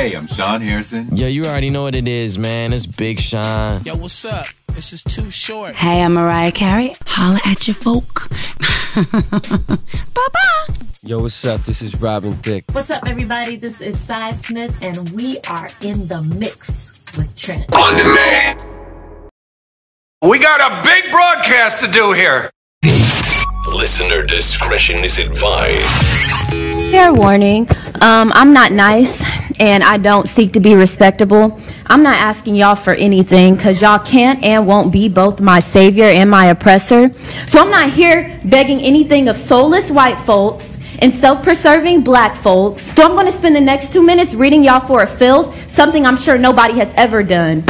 [0.00, 1.14] Hey, I'm Sean Harrison.
[1.14, 2.72] Yo, you already know what it is, man.
[2.72, 3.82] It's Big Sean.
[3.82, 4.46] Yo, what's up?
[4.68, 5.74] This is too short.
[5.74, 6.94] Hey, I'm Mariah Carey.
[7.06, 8.30] Holla at your folk.
[8.94, 10.74] bye bye.
[11.02, 11.62] Yo, what's up?
[11.64, 12.64] This is Robin Thicke.
[12.72, 13.56] What's up, everybody?
[13.56, 17.70] This is Sy Smith, and we are in the mix with Trent.
[17.76, 18.58] On demand.
[20.22, 22.48] We got a big broadcast to do here.
[23.74, 26.02] Listener discretion is advised.
[26.90, 27.68] Fair warning.
[28.00, 29.24] Um, I'm not nice
[29.60, 31.60] and I don't seek to be respectable.
[31.86, 36.04] I'm not asking y'all for anything because y'all can't and won't be both my savior
[36.04, 37.12] and my oppressor.
[37.46, 42.82] So I'm not here begging anything of soulless white folks and self-preserving black folks.
[42.94, 46.04] So I'm going to spend the next two minutes reading y'all for a filth, something
[46.04, 47.64] I'm sure nobody has ever done.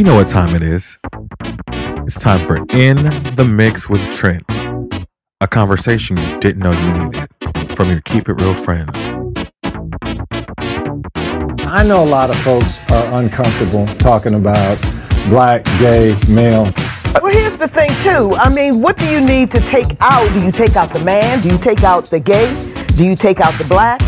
[0.00, 0.96] You know what time it is.
[2.06, 2.96] It's time for In
[3.36, 4.44] the Mix with Trent,
[5.42, 7.28] a conversation you didn't know you needed
[7.76, 8.88] from your Keep It Real friend.
[11.66, 14.80] I know a lot of folks are uncomfortable talking about
[15.28, 16.72] black, gay, male.
[17.20, 18.34] Well, here's the thing, too.
[18.36, 20.26] I mean, what do you need to take out?
[20.32, 21.42] Do you take out the man?
[21.42, 22.48] Do you take out the gay?
[22.96, 24.00] Do you take out the black?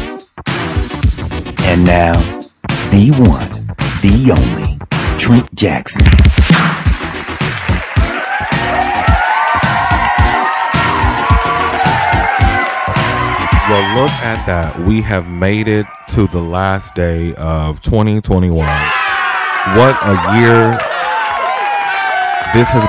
[1.68, 2.14] And now,
[2.88, 4.78] the one, the only,
[5.22, 6.02] Trent Jackson.
[13.70, 14.76] Well, look at that.
[14.80, 18.56] We have made it to the last day of 2021.
[19.76, 20.76] What a year
[22.52, 22.84] this has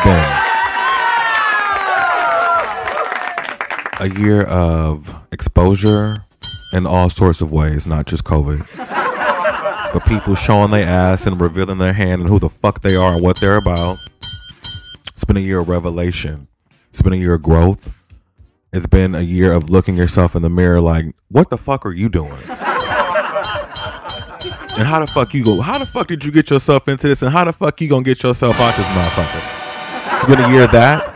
[3.99, 4.09] been.
[4.09, 6.25] A year of exposure
[6.73, 8.92] in all sorts of ways, not just COVID.
[9.93, 13.13] But people showing their ass and revealing their hand and who the fuck they are
[13.13, 13.97] and what they're about.
[15.09, 16.47] It's been a year of revelation.
[16.89, 18.03] It's been a year of growth.
[18.73, 21.93] It's been a year of looking yourself in the mirror like, what the fuck are
[21.93, 22.33] you doing?
[24.75, 25.61] and how the fuck you go?
[25.61, 27.21] How the fuck did you get yourself into this?
[27.21, 30.15] And how the fuck you gonna get yourself out this motherfucker?
[30.15, 31.13] It's been a year of that.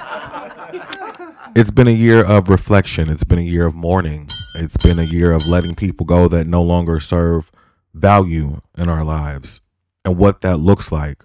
[1.56, 3.10] It's been a year of reflection.
[3.10, 4.30] It's been a year of mourning.
[4.54, 7.52] It's been a year of letting people go that no longer serve
[7.98, 9.62] value in our lives
[10.06, 11.24] and what that looks like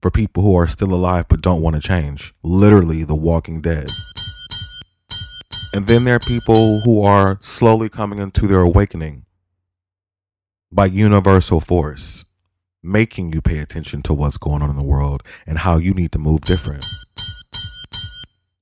[0.00, 2.32] for people who are still alive but don't want to change.
[2.42, 3.88] Literally, the walking dead.
[5.72, 9.24] And then there are people who are slowly coming into their awakening
[10.70, 12.24] by universal force,
[12.82, 16.12] making you pay attention to what's going on in the world and how you need
[16.12, 16.84] to move different.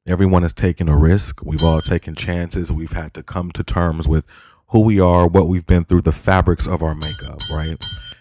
[0.06, 1.42] Everyone has taken a risk.
[1.44, 2.72] We've all taken chances.
[2.72, 4.24] We've had to come to terms with
[4.72, 7.76] who we are, what we've been through, the fabrics of our makeup, right?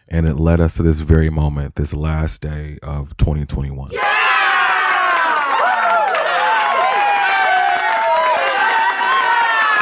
[0.10, 3.92] And it led us to this very moment, this last day of 2021.
[3.92, 4.00] Yeah!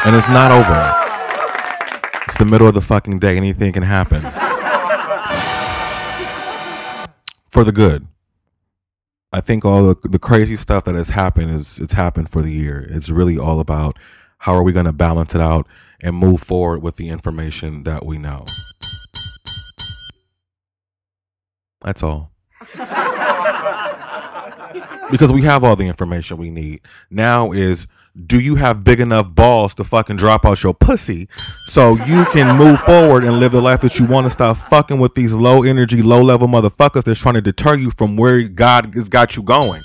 [0.02, 2.22] And it's not over.
[2.24, 3.36] It's the middle of the fucking day.
[3.36, 4.22] Anything can happen.
[7.50, 8.06] For the good.
[9.32, 12.50] I think all the, the crazy stuff that has happened is it's happened for the
[12.50, 12.86] year.
[12.88, 13.98] It's really all about
[14.40, 15.66] how are we going to balance it out
[16.02, 18.46] and move forward with the information that we know.
[21.82, 22.32] That's all.
[25.10, 26.80] because we have all the information we need.
[27.10, 27.86] Now is
[28.26, 31.28] do you have big enough balls to fucking drop out your pussy
[31.66, 34.98] so you can move forward and live the life that you want to stop fucking
[34.98, 38.94] with these low energy, low level motherfuckers that's trying to deter you from where God
[38.94, 39.82] has got you going?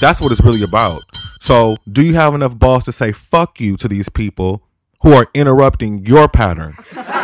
[0.00, 1.02] That's what it's really about.
[1.48, 4.62] So, do you have enough balls to say fuck you to these people
[5.00, 6.76] who are interrupting your pattern?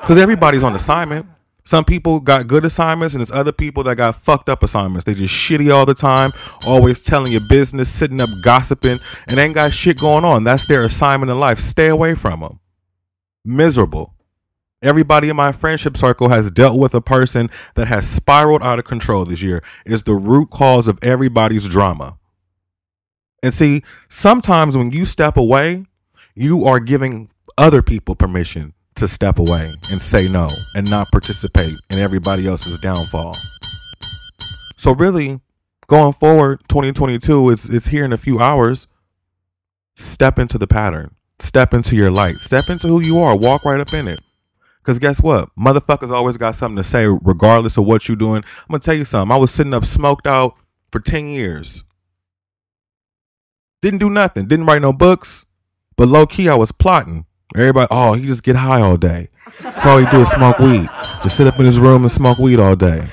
[0.00, 1.26] Because everybody's on assignment.
[1.62, 5.04] Some people got good assignments, and there's other people that got fucked up assignments.
[5.04, 6.30] They just shitty all the time,
[6.66, 10.44] always telling your business, sitting up gossiping, and ain't got shit going on.
[10.44, 11.58] That's their assignment in life.
[11.58, 12.58] Stay away from them.
[13.44, 14.14] Miserable.
[14.80, 18.86] Everybody in my friendship circle has dealt with a person that has spiraled out of
[18.86, 19.62] control this year.
[19.84, 22.18] Is the root cause of everybody's drama.
[23.42, 25.86] And see, sometimes when you step away,
[26.34, 31.74] you are giving other people permission to step away and say no and not participate
[31.90, 33.36] in everybody else's downfall.
[34.76, 35.40] So really,
[35.86, 38.88] going forward, 2022 is it's here in a few hours.
[39.94, 41.14] Step into the pattern.
[41.38, 42.36] Step into your light.
[42.36, 43.36] Step into who you are.
[43.36, 44.20] Walk right up in it.
[44.82, 45.50] Cause guess what?
[45.54, 48.42] Motherfuckers always got something to say, regardless of what you're doing.
[48.44, 49.32] I'm gonna tell you something.
[49.32, 50.54] I was sitting up smoked out
[50.90, 51.84] for 10 years.
[53.80, 54.46] Didn't do nothing.
[54.46, 55.46] Didn't write no books.
[55.96, 57.26] But low key, I was plotting.
[57.54, 59.28] Everybody, oh, he just get high all day.
[59.60, 60.88] That's all he do is smoke weed.
[61.22, 63.08] Just sit up in his room and smoke weed all day.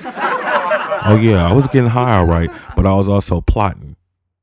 [1.07, 3.95] Oh yeah, I was getting high, all right, but I was also plotting,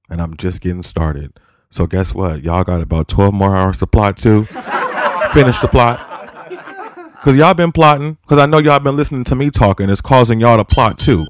[0.09, 1.39] and I'm just getting started.
[1.71, 2.43] So guess what?
[2.43, 4.45] Y'all got about 12 more hours to plot too.
[5.33, 6.09] Finish the plot.
[7.23, 8.17] Cause y'all been plotting.
[8.27, 9.89] Cause I know y'all been listening to me talking.
[9.91, 11.25] It's causing y'all to plot too.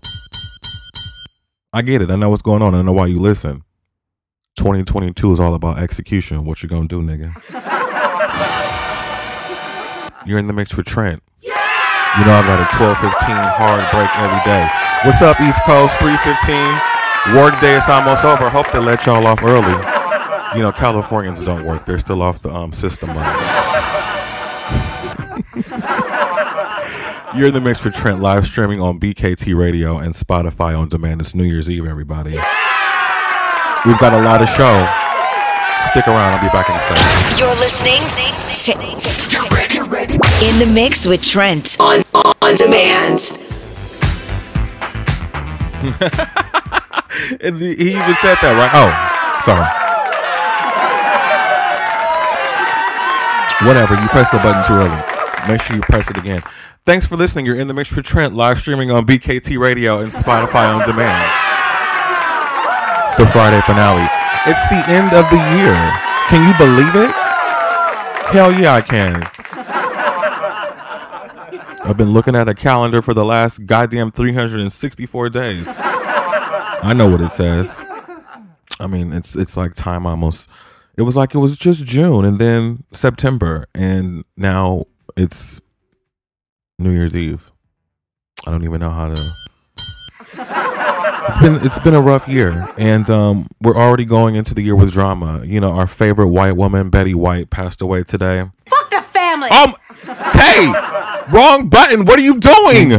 [1.72, 2.10] I get it.
[2.10, 2.74] I know what's going on.
[2.74, 3.64] I know why you listen.
[4.56, 6.44] 2022 is all about execution.
[6.44, 7.32] What you gonna do, nigga?
[10.26, 11.22] You're in the mix with Trent.
[11.42, 14.68] You know I got a 12:15 hard break every day.
[15.04, 15.98] What's up, East Coast?
[15.98, 16.78] 3:15.
[17.34, 18.50] Work day is almost over.
[18.50, 19.74] Hope they let y'all off early.
[20.54, 21.86] You know, Californians don't work.
[21.86, 23.08] They're still off the um, system.
[27.34, 31.22] You're in the mix for Trent live streaming on BKT Radio and Spotify on demand.
[31.22, 32.36] It's New Year's Eve, everybody.
[33.84, 34.86] We've got a lot of show.
[35.90, 36.38] Stick around.
[36.38, 37.02] I'll be back in a second.
[37.36, 38.78] You're listening to
[40.46, 43.36] In the Mix with Trent on on demand.
[47.42, 48.70] and he he even said that, right?
[48.72, 48.92] Oh,
[49.42, 49.66] sorry.
[53.66, 54.00] Whatever.
[54.00, 55.02] You pressed the button too early.
[55.48, 56.42] Make sure you press it again.
[56.84, 57.46] Thanks for listening.
[57.46, 61.51] You're in the mix for Trent, live streaming on BKT Radio and Spotify on demand.
[63.04, 64.08] It's the Friday finale.
[64.46, 65.74] It's the end of the year.
[66.28, 67.10] Can you believe it?
[68.32, 69.22] Hell yeah, I can.
[71.84, 75.66] I've been looking at a calendar for the last goddamn 364 days.
[75.76, 77.80] I know what it says.
[78.80, 80.48] I mean, it's it's like time almost.
[80.96, 84.84] It was like it was just June and then September, and now
[85.16, 85.60] it's
[86.78, 87.52] New Year's Eve.
[88.46, 89.41] I don't even know how to.
[91.28, 94.74] It's been it's been a rough year, and um, we're already going into the year
[94.74, 95.42] with drama.
[95.44, 98.50] You know, our favorite white woman, Betty White, passed away today.
[98.66, 99.48] Fuck the family.
[99.50, 99.70] Um,
[100.32, 100.72] hey,
[101.32, 102.04] wrong button.
[102.04, 102.90] What are you doing?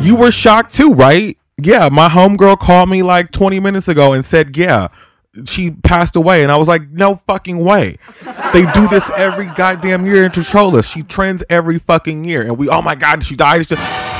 [0.00, 1.36] You were shocked too, right?
[1.62, 4.88] Yeah, my homegirl called me like 20 minutes ago and said, yeah,
[5.44, 6.42] she passed away.
[6.42, 7.96] And I was like, no fucking way.
[8.54, 10.90] They do this every goddamn year in Trollus.
[10.90, 12.42] She trends every fucking year.
[12.42, 13.66] And we, oh my God, she died.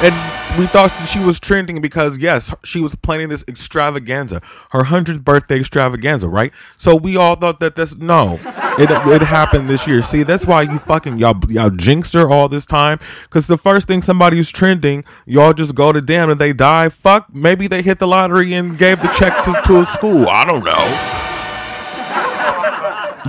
[0.03, 0.15] And
[0.59, 5.61] we thought she was trending because, yes, she was planning this extravaganza, her 100th birthday
[5.61, 6.53] extravaganza, right?
[6.79, 8.41] So we all thought that that's, no,
[8.79, 10.01] it, it happened this year.
[10.01, 12.99] See, that's why you fucking, y'all, y'all jinxed her all this time.
[13.25, 16.89] Because the first thing somebody is trending, y'all just go to damn and they die.
[16.89, 20.29] Fuck, maybe they hit the lottery and gave the check to, to a school.
[20.31, 21.21] I don't know.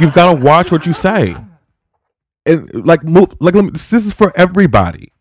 [0.01, 1.35] You've got to watch what you say.
[2.45, 5.11] And like, move, like, let me, this is for everybody.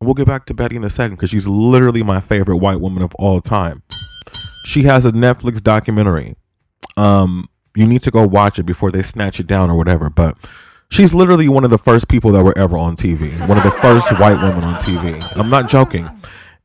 [0.00, 3.02] We'll get back to Betty in a second because she's literally my favorite white woman
[3.02, 3.82] of all time.
[4.64, 6.36] She has a Netflix documentary.
[6.96, 10.08] Um, you need to go watch it before they snatch it down or whatever.
[10.08, 10.36] But
[10.88, 13.36] she's literally one of the first people that were ever on TV.
[13.48, 15.20] One of the first white women on TV.
[15.36, 16.08] I'm not joking.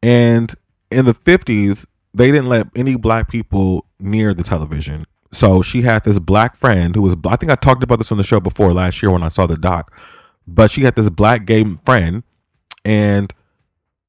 [0.03, 0.53] And
[0.91, 5.06] in the 50s, they didn't let any black people near the television.
[5.31, 8.19] So she had this black friend who was, I think I talked about this on
[8.19, 9.91] the show before last year when I saw the doc,
[10.45, 12.21] but she had this black gay friend
[12.85, 13.33] and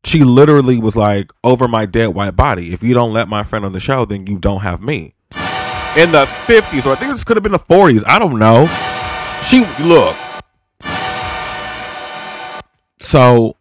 [0.04, 2.72] she literally was like, over my dead white body.
[2.72, 5.14] If you don't let my friend on the show, then you don't have me.
[5.96, 8.02] In the 50s, or I think this could have been the 40s.
[8.06, 8.66] I don't know.
[9.42, 10.16] She, look.
[12.98, 13.56] So,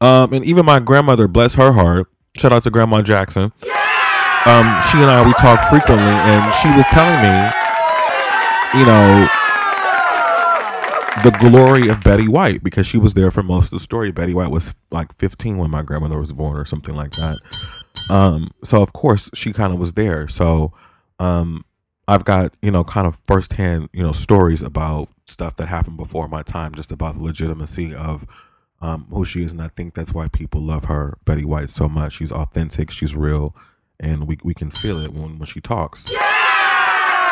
[0.00, 3.52] um, and even my grandmother, bless her heart, shout out to Grandma Jackson
[4.46, 7.34] um, she and I we talk frequently, and she was telling me,
[8.74, 9.30] you know,
[11.22, 14.12] the glory of Betty White because she was there for most of the story.
[14.12, 17.38] Betty White was like 15 when my grandmother was born, or something like that.
[18.10, 20.28] Um, so of course she kind of was there.
[20.28, 20.72] So,
[21.18, 21.64] um,
[22.08, 26.28] I've got you know kind of firsthand you know stories about stuff that happened before
[26.28, 28.26] my time, just about the legitimacy of
[28.80, 31.88] um, who she is, and I think that's why people love her, Betty White, so
[31.88, 32.14] much.
[32.14, 32.90] She's authentic.
[32.90, 33.54] She's real
[34.02, 36.12] and we we can feel it when when she talks.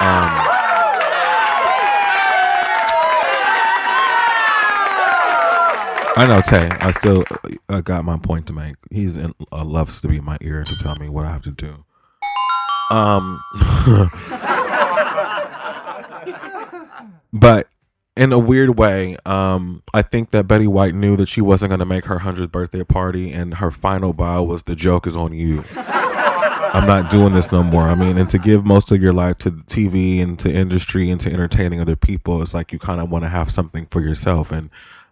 [0.00, 0.69] Um,
[6.20, 6.68] I know Tay.
[6.68, 7.24] I still
[7.70, 8.74] uh, got my point to make.
[8.90, 11.40] He's in, uh, loves to be in my ear to tell me what I have
[11.40, 11.82] to do.
[12.90, 13.40] Um,
[17.32, 17.68] but
[18.18, 21.78] in a weird way, um, I think that Betty White knew that she wasn't going
[21.78, 25.32] to make her hundredth birthday party, and her final bow was, "The joke is on
[25.32, 27.88] you." I'm not doing this no more.
[27.88, 31.08] I mean, and to give most of your life to the TV and to industry
[31.08, 34.02] and to entertaining other people, it's like you kind of want to have something for
[34.02, 34.52] yourself.
[34.52, 34.68] And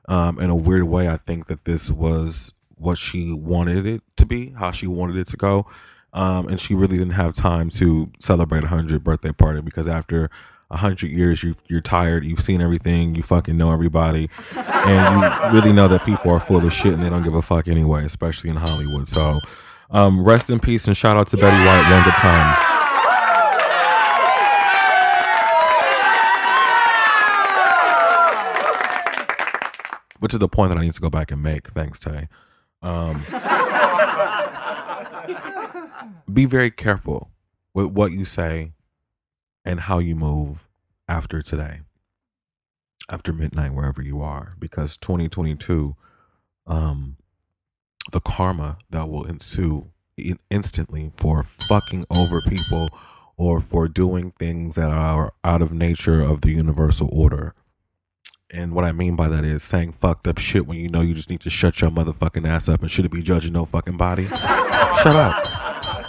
[0.08, 4.26] um, in a weird way, I think that this was what she wanted it to
[4.26, 5.66] be, how she wanted it to go.
[6.14, 10.30] Um, and she really didn't have time to celebrate a hundred birthday party because after
[10.70, 15.60] a hundred years, you you're tired, you've seen everything, you fucking know everybody, and you
[15.60, 18.04] really know that people are full of shit and they don't give a fuck anyway,
[18.04, 19.06] especially in Hollywood.
[19.06, 19.38] So,
[19.90, 22.77] um, rest in peace and shout out to Betty White one good time.
[30.18, 31.68] Which is the point that I need to go back and make.
[31.68, 32.28] Thanks, Tay.
[32.82, 33.24] Um,
[36.32, 37.30] be very careful
[37.74, 38.72] with what you say
[39.64, 40.68] and how you move
[41.08, 41.80] after today,
[43.10, 45.96] after midnight, wherever you are, because 2022,
[46.66, 47.16] um,
[48.12, 52.88] the karma that will ensue in- instantly for fucking over people
[53.36, 57.54] or for doing things that are out of nature of the universal order.
[58.50, 61.14] And what I mean by that is saying fucked up shit when you know you
[61.14, 64.26] just need to shut your motherfucking ass up and shouldn't be judging no fucking body.
[64.28, 65.46] shut up.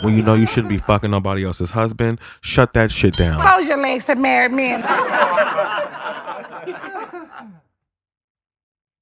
[0.04, 3.42] When you know you shouldn't be fucking nobody else's husband, shut that shit down.
[3.42, 4.82] Close your legs to married men.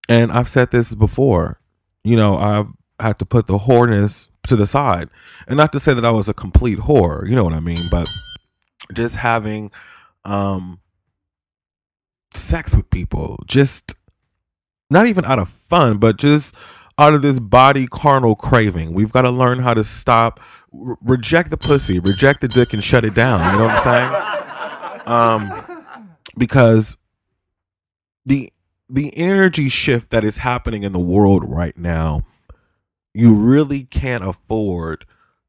[0.09, 1.59] And I've said this before.
[2.03, 2.67] You know, I've
[2.99, 5.09] had to put the whoreness to the side.
[5.47, 7.81] And not to say that I was a complete whore, you know what I mean,
[7.91, 8.07] but
[8.93, 9.69] just having
[10.25, 10.79] um
[12.33, 13.95] sex with people, just
[14.89, 16.55] not even out of fun, but just
[16.97, 18.93] out of this body carnal craving.
[18.93, 20.39] We've got to learn how to stop,
[20.71, 23.51] re- reject the pussy, reject the dick, and shut it down.
[23.51, 25.07] You know what I'm saying?
[25.07, 25.85] Um,
[26.37, 26.97] because
[28.25, 28.51] the
[28.89, 32.23] the energy shift that is happening in the world right now,
[33.13, 35.05] you really can't afford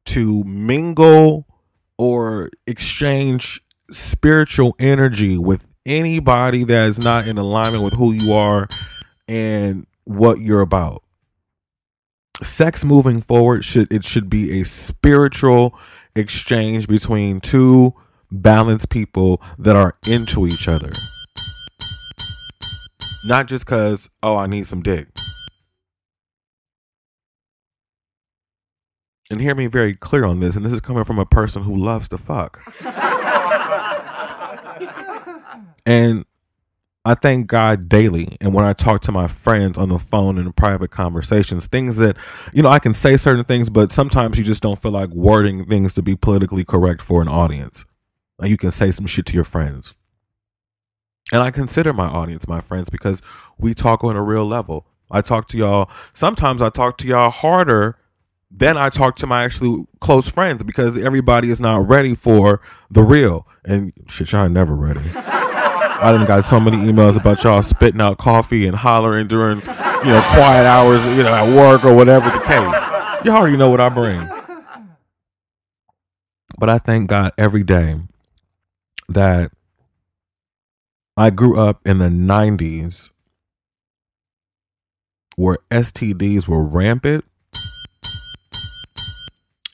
[0.06, 1.46] to mingle
[1.96, 8.68] or exchange spiritual energy with anybody that is not in alignment with who you are
[9.26, 11.02] and what you're about.
[12.42, 15.76] Sex moving forward should it should be a spiritual
[16.14, 17.94] exchange between two
[18.30, 20.92] balanced people that are into each other.
[23.24, 25.08] Not just cuz oh I need some dick.
[29.30, 31.76] And hear me very clear on this and this is coming from a person who
[31.76, 32.60] loves to fuck.
[35.88, 36.26] And
[37.06, 38.36] I thank God daily.
[38.42, 42.18] And when I talk to my friends on the phone in private conversations, things that,
[42.52, 45.64] you know, I can say certain things, but sometimes you just don't feel like wording
[45.64, 47.86] things to be politically correct for an audience.
[48.38, 49.94] Like you can say some shit to your friends.
[51.32, 53.22] And I consider my audience my friends because
[53.56, 54.86] we talk on a real level.
[55.10, 55.90] I talk to y'all.
[56.12, 57.96] Sometimes I talk to y'all harder
[58.50, 63.02] than I talk to my actually close friends because everybody is not ready for the
[63.02, 63.46] real.
[63.64, 65.00] And shit, y'all never ready.
[66.00, 69.64] I done got so many emails about y'all spitting out coffee and hollering during, you
[69.64, 72.88] know, quiet hours, you know, at work or whatever the case.
[73.24, 74.28] Y'all already know what I bring.
[76.56, 77.96] But I thank God every day
[79.08, 79.50] that
[81.16, 83.10] I grew up in the 90s
[85.34, 87.24] where STDs were rampant.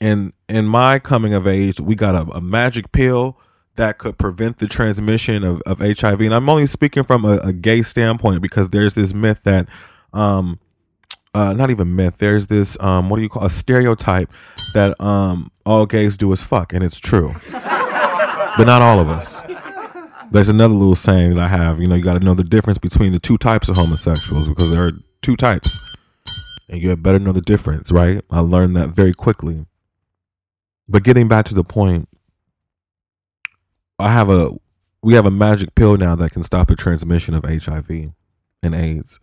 [0.00, 3.38] And in my coming of age, we got a, a magic pill
[3.76, 6.20] that could prevent the transmission of, of HIV.
[6.20, 9.68] And I'm only speaking from a, a gay standpoint because there's this myth that,
[10.12, 10.60] um,
[11.34, 14.30] uh, not even myth, there's this, um, what do you call a stereotype
[14.74, 16.72] that um, all gays do is fuck.
[16.72, 17.34] And it's true.
[17.50, 19.42] but not all of us.
[20.30, 22.78] There's another little saying that I have, you know, you got to know the difference
[22.78, 25.78] between the two types of homosexuals because there are two types.
[26.68, 28.22] And you better know the difference, right?
[28.30, 29.66] I learned that very quickly.
[30.88, 32.08] But getting back to the point,
[33.98, 34.50] I have a
[35.02, 38.12] we have a magic pill now that can stop the transmission of HIV
[38.62, 39.20] and AIDS,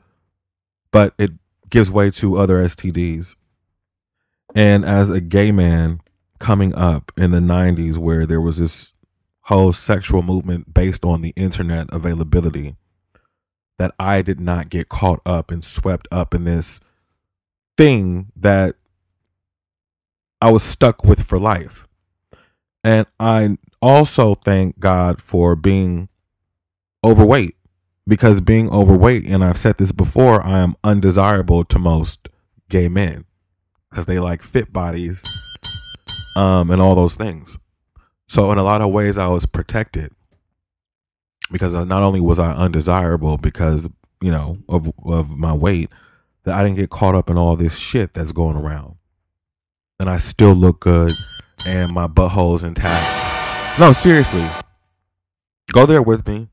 [0.92, 1.32] but it
[1.70, 3.36] gives way to other STDs.
[4.54, 6.02] And as a gay man
[6.40, 8.94] coming up in the 90s, where there was this
[9.46, 12.76] whole sexual movement based on the internet availability,
[13.80, 16.80] that I did not get caught up and swept up in this
[17.78, 18.76] thing that
[20.40, 21.88] I was stuck with for life.
[22.84, 26.10] And I also thank God for being
[27.04, 27.56] overweight
[28.08, 32.30] because being overweight, and I've said this before, I am undesirable to most
[32.70, 33.26] gay men
[33.90, 35.24] because they like fit bodies
[36.36, 37.58] um, and all those things.
[38.28, 40.12] So, in a lot of ways, I was protected
[41.52, 43.90] because not only was I undesirable because,
[44.22, 45.90] you know, of, of my weight,
[46.44, 48.96] that I didn't get caught up in all this shit that's going around.
[50.00, 51.12] And I still look good
[51.68, 53.41] and my butthole's intact.
[53.80, 54.48] No, seriously.
[55.74, 56.50] Go there with me.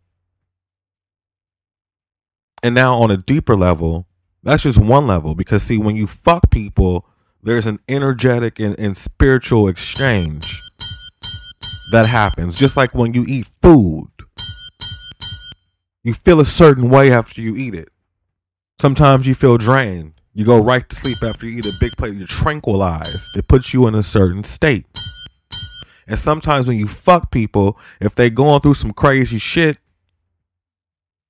[2.63, 4.07] And now on a deeper level,
[4.43, 7.07] that's just one level because see, when you fuck people,
[7.43, 10.61] there's an energetic and, and spiritual exchange
[11.93, 12.57] that happens.
[12.57, 14.09] Just like when you eat food,
[16.05, 17.91] You feel a certain way after you eat it.
[18.81, 20.15] Sometimes you feel drained.
[20.35, 22.15] You go right to sleep after you eat a big plate.
[22.15, 23.37] You're tranquilized.
[23.37, 24.87] It puts you in a certain state.
[26.09, 29.77] And sometimes when you fuck people, if they going through some crazy shit,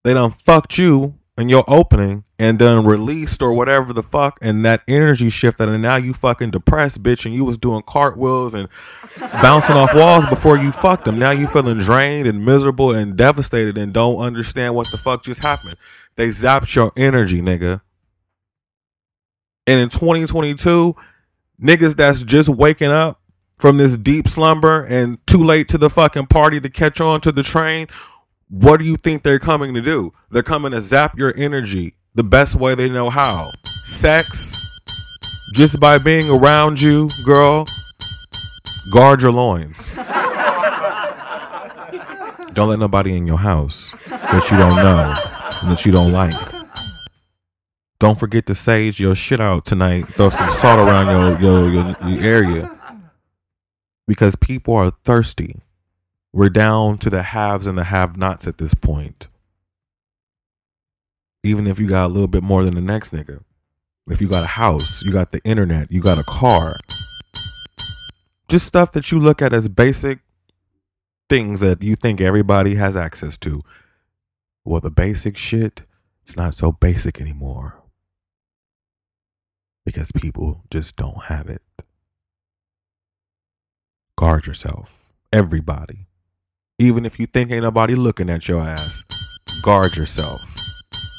[0.04, 4.64] they done fucked you in your opening and done released or whatever the fuck, and
[4.64, 8.68] that energy shifted, and now you fucking depressed, bitch, and you was doing cartwheels and
[9.18, 11.18] bouncing off walls before you fucked them.
[11.18, 15.42] Now you feeling drained and miserable and devastated and don't understand what the fuck just
[15.42, 15.76] happened.
[16.14, 17.80] They zapped your energy, nigga.
[19.66, 20.94] And in 2022,
[21.60, 23.17] niggas that's just waking up
[23.58, 27.32] from this deep slumber and too late to the fucking party to catch on to
[27.32, 27.88] the train,
[28.48, 30.12] what do you think they're coming to do?
[30.30, 33.50] They're coming to zap your energy the best way they know how.
[33.84, 34.64] Sex,
[35.54, 37.66] just by being around you, girl,
[38.92, 39.90] guard your loins.
[42.54, 45.14] Don't let nobody in your house that you don't know
[45.62, 46.34] and that you don't like.
[48.00, 50.08] Don't forget to sage your shit out tonight.
[50.14, 52.77] Throw some salt around your, your, your, your area
[54.08, 55.60] because people are thirsty.
[56.32, 59.28] We're down to the haves and the have nots at this point.
[61.44, 63.42] Even if you got a little bit more than the next nigga.
[64.08, 66.74] If you got a house, you got the internet, you got a car.
[68.48, 70.20] Just stuff that you look at as basic
[71.28, 73.60] things that you think everybody has access to.
[74.64, 75.82] Well, the basic shit,
[76.22, 77.82] it's not so basic anymore.
[79.84, 81.60] Because people just don't have it.
[84.18, 85.12] Guard yourself.
[85.32, 86.08] Everybody.
[86.76, 89.04] Even if you think ain't nobody looking at your ass,
[89.62, 90.56] guard yourself.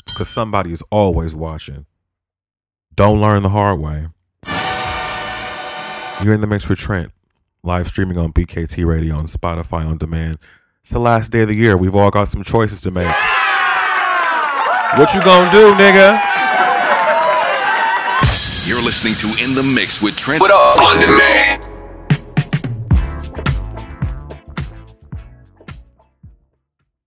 [0.05, 1.85] Because somebody is always watching.
[2.93, 4.07] Don't learn the hard way.
[6.21, 7.13] You're in the mix with Trent,
[7.63, 10.37] live streaming on BKT Radio on Spotify on demand.
[10.81, 11.77] It's the last day of the year.
[11.77, 13.07] We've all got some choices to make.
[14.97, 16.19] What you gonna do, nigga?
[18.67, 21.58] You're listening to In the Mix with Trent on demand.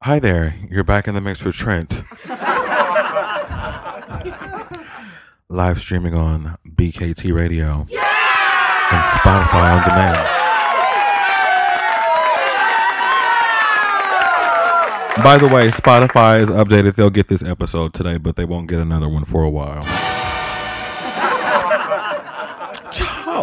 [0.05, 0.57] Hi there.
[0.69, 2.03] You're back in the mix with Trent.
[5.49, 10.17] Live streaming on BKT Radio and Spotify on demand.
[15.23, 16.97] By the way, Spotify is updated.
[16.97, 19.85] They'll get this episode today, but they won't get another one for a while.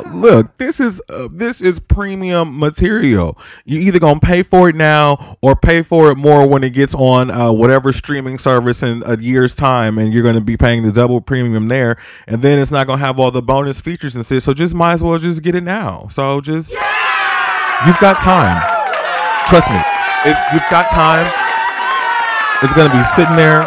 [0.08, 3.38] Look, this is uh, this is premium material.
[3.66, 6.96] You either gonna pay for it now or pay for it more when it gets
[6.96, 10.92] on uh, whatever streaming service in a year's time, and you're gonna be paying the
[10.92, 14.44] double premium there, and then it's not gonna have all the bonus features and shit.
[14.44, 16.08] So just might as well just get it now.
[16.08, 18.62] So just you've got time.
[19.48, 19.80] Trust me,
[20.26, 21.26] if you've got time,
[22.62, 23.66] it's gonna be sitting there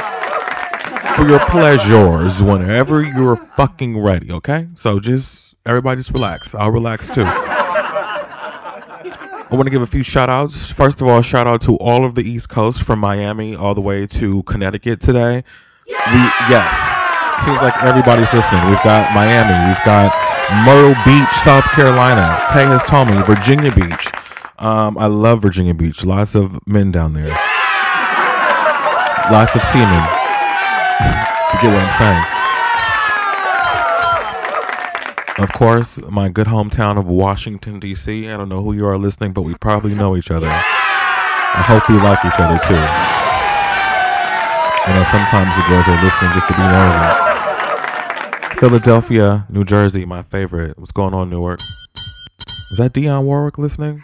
[1.14, 4.33] for your pleasures whenever you're fucking ready.
[4.33, 6.55] Okay, so just everybody just relax.
[6.55, 7.25] I'll relax too.
[9.53, 10.72] I want to give a few shout outs.
[10.72, 13.83] First of all, shout out to all of the East Coast from Miami all the
[13.83, 15.44] way to Connecticut today.
[15.87, 18.64] We, yes, seems like everybody's listening.
[18.70, 20.11] We've got Miami, we've got
[20.64, 22.38] Myrtle Beach, South Carolina.
[22.87, 24.09] Told me Virginia Beach.
[24.59, 26.05] Um, I love Virginia Beach.
[26.05, 27.29] Lots of men down there.
[29.31, 30.03] Lots of semen.
[31.51, 32.42] Forget what I'm saying.
[35.38, 38.29] Of course, my good hometown of Washington, D.C.
[38.29, 40.47] I don't know who you are listening, but we probably know each other.
[40.49, 42.75] I hope we like each other too.
[44.87, 48.59] You know, sometimes the girls are listening just to be nosy.
[48.61, 50.79] Philadelphia, New Jersey, my favorite.
[50.79, 51.61] What's going on, Newark?
[52.73, 54.03] Is that Dionne Warwick listening?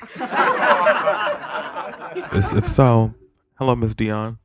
[2.33, 3.15] If so,
[3.59, 4.39] hello, Miss Dionne.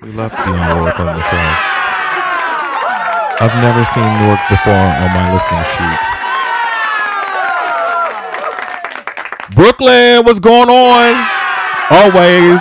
[0.00, 1.54] We love Dionne Warwick on the show.
[3.40, 6.21] I've never seen Newark before on my listening sheets.
[9.54, 11.14] Brooklyn, what's going on?
[11.90, 12.60] Always,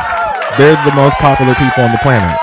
[0.58, 2.38] they're the most popular people on the planet.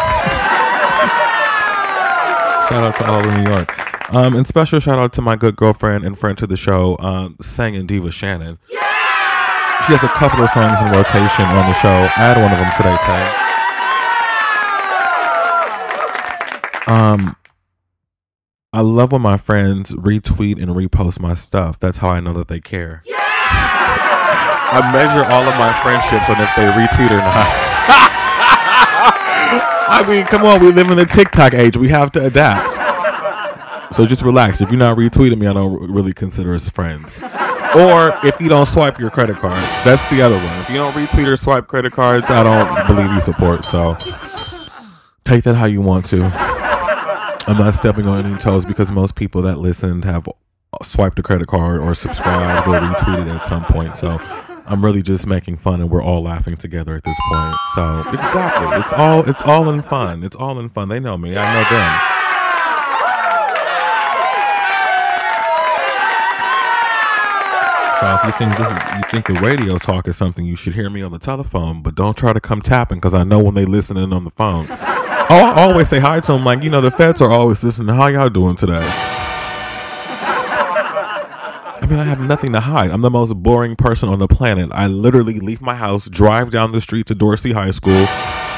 [2.69, 4.15] shout out to all of New York.
[4.15, 7.37] Um, and special shout out to my good girlfriend and friend to the show, um,
[7.43, 8.59] singing Diva Shannon.
[8.71, 11.89] She has a couple of songs in rotation on the show.
[11.89, 13.29] I had one of them today, Tay.
[16.95, 17.37] Um,
[18.73, 21.79] I love when my friends retweet and repost my stuff.
[21.79, 23.03] That's how I know that they care.
[24.71, 27.49] I measure all of my friendships on if they retweet or not.
[29.91, 31.77] I mean, come on, we live in the TikTok age.
[31.77, 32.75] We have to adapt.
[33.95, 34.61] So just relax.
[34.61, 37.19] If you're not retweeting me, I don't really consider us friends.
[37.75, 40.59] Or if you don't swipe your credit cards, that's the other one.
[40.61, 43.65] If you don't retweet or swipe credit cards, I don't believe you support.
[43.65, 43.97] So
[45.29, 46.25] Take that how you want to.
[46.25, 50.27] I'm not stepping on any toes because most people that listened have
[50.83, 53.99] swiped a credit card or subscribed or retweeted at some point.
[53.99, 54.17] So
[54.71, 57.57] I'm really just making fun and we're all laughing together at this point.
[57.75, 58.79] So exactly.
[58.79, 60.23] It's all it's all in fun.
[60.23, 60.91] It's all in fun.
[60.91, 61.35] They know me.
[61.39, 62.19] I know them.
[67.99, 70.75] So if you think this is, you think the radio talk is something, you should
[70.75, 73.55] hear me on the telephone, but don't try to come tapping because I know when
[73.55, 74.71] they listening on the phones.
[74.71, 77.95] I always say hi to them, like you know, the feds are always listening.
[77.95, 79.08] How y'all doing today?
[81.89, 82.91] I mean, I have nothing to hide.
[82.91, 84.69] I'm the most boring person on the planet.
[84.75, 88.07] I literally leave my house, drive down the street to Dorsey High School,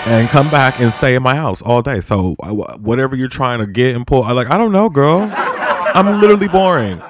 [0.08, 2.00] and come back and stay in my house all day.
[2.00, 4.50] So whatever you're trying to get and pull, I like.
[4.50, 5.30] I don't know, girl.
[5.32, 7.00] I'm literally boring.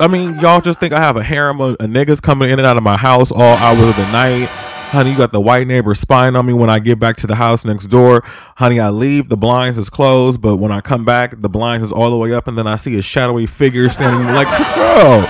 [0.00, 2.76] I mean, y'all just think I have a harem of niggas coming in and out
[2.76, 4.67] of my house all hours of the night.
[4.90, 7.34] Honey, you got the white neighbor spying on me when I get back to the
[7.34, 8.22] house next door.
[8.56, 11.92] Honey, I leave, the blinds is closed, but when I come back, the blinds is
[11.92, 15.20] all the way up, and then I see a shadowy figure standing like, girl,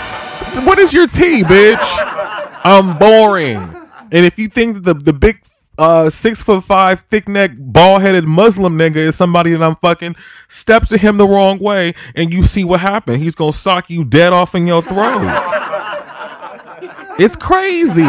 [0.65, 1.79] what is your tea, bitch?
[2.63, 3.57] I'm boring.
[4.13, 5.41] And if you think the the big
[5.77, 10.15] uh, six foot five, thick neck, bald headed Muslim nigga is somebody that I'm fucking,
[10.47, 13.23] step to him the wrong way, and you see what happened.
[13.23, 15.68] He's gonna sock you dead off in your throat.
[17.19, 18.03] It's crazy.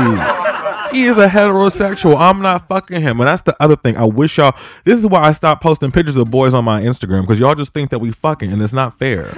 [0.91, 2.19] He is a heterosexual.
[2.19, 3.19] I'm not fucking him.
[3.19, 3.97] And that's the other thing.
[3.97, 7.21] I wish y'all, this is why I stopped posting pictures of boys on my Instagram,
[7.21, 9.31] because y'all just think that we fucking, and it's not fair.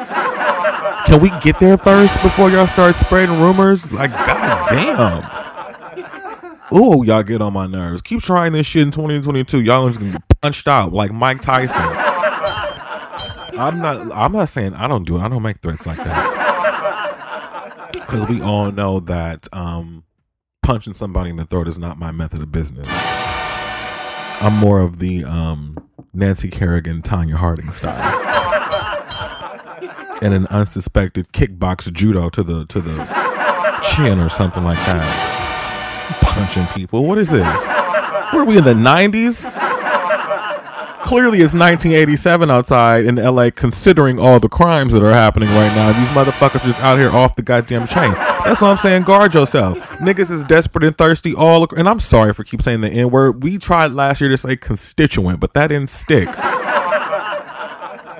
[1.05, 3.91] Can we get there first before y'all start spreading rumors?
[3.91, 5.29] Like, god damn.
[6.71, 8.01] Oh, y'all get on my nerves.
[8.01, 9.61] Keep trying this shit in 2022.
[9.61, 11.81] Y'all just gonna get punched out like Mike Tyson.
[13.59, 14.09] I'm not.
[14.15, 15.21] I'm not saying I don't do it.
[15.21, 16.50] I don't make threats like that
[18.11, 20.03] because we all know that um,
[20.61, 22.85] punching somebody in the throat is not my method of business.
[24.41, 25.77] I'm more of the um,
[26.13, 28.19] Nancy Kerrigan, Tonya Harding style,
[30.21, 32.97] and an unsuspected kickbox judo to the to the
[33.81, 37.05] chin or something like that punching people.
[37.05, 37.71] What is this?
[37.71, 39.70] Are we in the 90s?
[41.03, 45.91] Clearly, it's 1987 outside in LA, considering all the crimes that are happening right now.
[45.91, 48.13] These motherfuckers just out here off the goddamn chain.
[48.13, 49.03] That's what I'm saying.
[49.03, 49.77] Guard yourself.
[49.99, 51.67] Niggas is desperate and thirsty all.
[51.75, 53.43] And I'm sorry for keep saying the N word.
[53.43, 56.29] We tried last year to say constituent, but that didn't stick.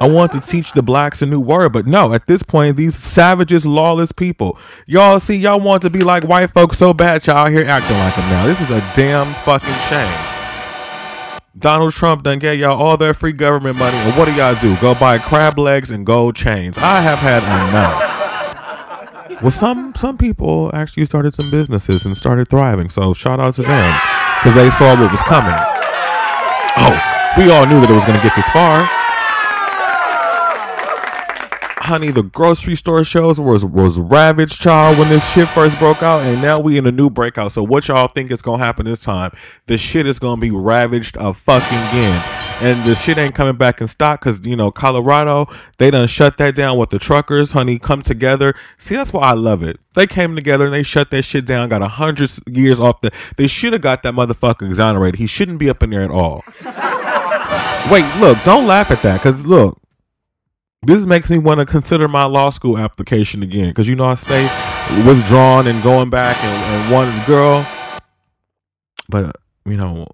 [0.02, 2.96] I want to teach the blacks a new word, but no, at this point, these
[2.96, 7.46] savages, lawless people, y'all see, y'all want to be like white folks so bad, y'all
[7.46, 8.48] here acting like them now.
[8.48, 10.31] This is a damn fucking shame.
[11.58, 14.78] Donald Trump done gave y'all all their free government money, and what do y'all do?
[14.78, 16.78] Go buy crab legs and gold chains.
[16.78, 19.42] I have had enough.
[19.42, 23.64] Well, some some people actually started some businesses and started thriving, so shout out to
[23.64, 24.00] them
[24.40, 25.52] because they saw what was coming.
[26.78, 26.96] Oh,
[27.38, 28.88] we all knew that it was going to get this far
[31.82, 36.22] honey, the grocery store shows was was ravaged, child, when this shit first broke out,
[36.22, 37.52] and now we in a new breakout.
[37.52, 39.32] So what y'all think is gonna happen this time?
[39.66, 42.24] The shit is gonna be ravaged a fucking again,
[42.62, 46.38] and the shit ain't coming back in stock because you know Colorado they done shut
[46.38, 47.80] that down with the truckers, honey.
[47.80, 48.54] Come together.
[48.78, 49.80] See, that's why I love it.
[49.94, 51.68] They came together and they shut that shit down.
[51.70, 53.12] Got a hundred years off the.
[53.38, 55.20] They should have got that motherfucker exonerated.
[55.20, 56.44] He shouldn't be up in there at all.
[57.92, 59.81] Wait, look, don't laugh at that because look,
[60.84, 64.16] this makes me want to consider my law school application again because you know I
[64.16, 64.44] stay
[65.06, 67.68] withdrawn and going back and, and wanted girl,
[69.08, 70.08] but you know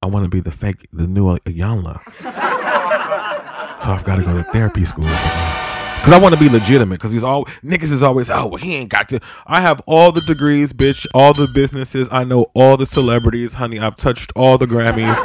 [0.00, 2.00] I want to be the fake, the new Iyanla.
[3.82, 7.00] so I've got to go to therapy school because I want to be legitimate.
[7.00, 9.18] Because he's all niggas is always oh well, he ain't got to.
[9.48, 12.08] I have all the degrees, bitch, all the businesses.
[12.12, 13.80] I know all the celebrities, honey.
[13.80, 15.16] I've touched all the Grammys.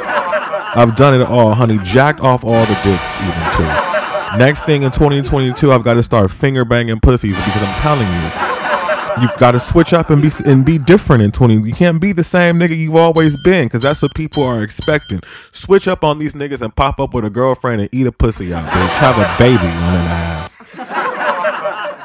[0.76, 1.78] I've done it all, honey.
[1.84, 3.93] Jacked off all the dicks, even too.
[4.38, 9.22] Next thing in 2022, I've got to start finger banging pussies because I'm telling you,
[9.22, 11.62] you've got to switch up and be and be different in 20.
[11.68, 15.20] You can't be the same nigga you've always been because that's what people are expecting.
[15.52, 18.52] Switch up on these niggas and pop up with a girlfriend and eat a pussy
[18.52, 18.88] out, bitch.
[18.98, 20.58] Have a baby on an ass.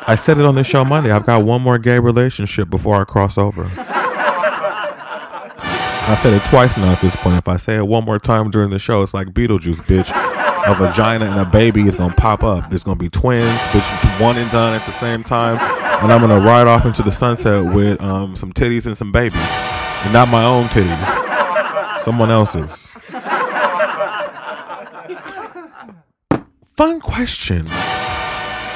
[0.07, 1.09] I said it on this show Monday.
[1.11, 3.71] I've got one more gay relationship before I cross over.
[6.07, 7.37] I said it twice now at this point.
[7.37, 10.38] If I say it one more time during the show, it's like Beetlejuice, bitch
[10.69, 12.69] a vagina and a baby is gonna pop up.
[12.69, 15.57] There's gonna be twins, bitch, one and done at the same time,
[16.03, 19.51] and I'm gonna ride off into the sunset with um, some titties and some babies,
[20.03, 22.95] and not my own titties, someone else's.
[26.73, 27.67] Fun question.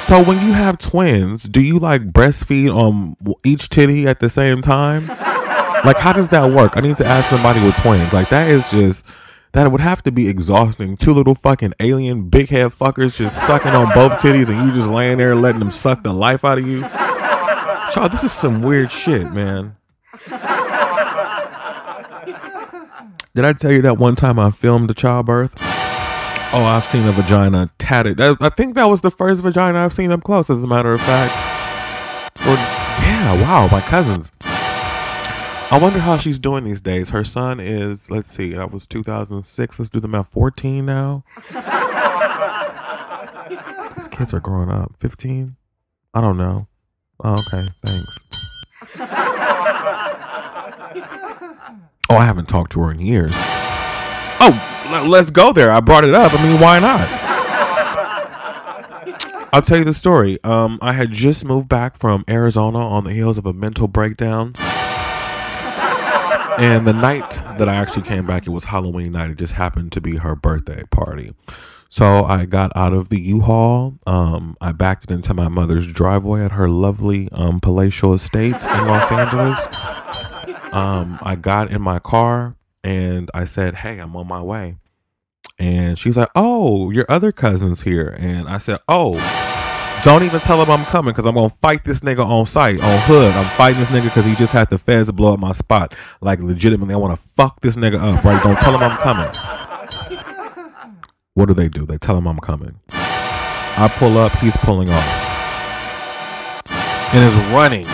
[0.00, 4.60] So when you have twins, do you like breastfeed on each titty at the same
[4.60, 5.08] time?
[5.08, 6.72] Like, how does that work?
[6.76, 8.12] I need to ask somebody with twins.
[8.12, 9.06] Like, that is just
[9.54, 10.96] that would have to be exhausting.
[10.96, 14.90] Two little fucking alien big head fuckers just sucking on both titties, and you just
[14.90, 16.82] laying there letting them suck the life out of you.
[16.82, 19.76] Child, this is some weird shit, man.
[23.34, 25.54] Did I tell you that one time I filmed a childbirth?
[26.52, 28.20] Oh, I've seen a vagina tatted.
[28.20, 31.00] I think that was the first vagina I've seen up close, as a matter of
[31.00, 31.32] fact.
[32.46, 34.30] Or, yeah, wow, my cousins.
[35.70, 37.10] I wonder how she's doing these days.
[37.10, 39.78] Her son is, let's see, that was 2006.
[39.78, 40.28] Let's do the math.
[40.28, 41.24] 14 now.
[43.96, 44.92] These kids are growing up.
[45.00, 45.56] 15?
[46.12, 46.68] I don't know.
[47.22, 48.18] Oh, okay, thanks.
[52.10, 53.32] Oh, I haven't talked to her in years.
[53.34, 55.70] Oh, l- let's go there.
[55.72, 56.32] I brought it up.
[56.34, 57.08] I mean, why not?
[59.52, 60.38] I'll tell you the story.
[60.44, 64.54] Um, I had just moved back from Arizona on the heels of a mental breakdown.
[66.58, 69.30] And the night that I actually came back, it was Halloween night.
[69.30, 71.34] It just happened to be her birthday party.
[71.88, 73.98] So I got out of the U-Haul.
[74.06, 78.86] Um, I backed it into my mother's driveway at her lovely um, palatial estate in
[78.86, 79.66] Los Angeles.
[80.72, 84.76] Um, I got in my car and I said, "Hey, I'm on my way."
[85.56, 89.14] And she's like, "Oh, your other cousin's here." And I said, "Oh,
[90.04, 92.98] don't even tell him I'm coming because I'm gonna fight this nigga on site on
[93.00, 93.32] hood.
[93.34, 95.94] I'm fighting this nigga because he just had the feds blow up my spot.
[96.20, 98.22] Like legitimately, I want to fuck this nigga up.
[98.22, 98.42] Right?
[98.42, 99.30] Don't tell him I'm coming."
[101.34, 101.84] What do they do?
[101.84, 102.78] They tell him I'm coming.
[102.90, 106.64] I pull up, he's pulling off.
[107.12, 107.86] And is running.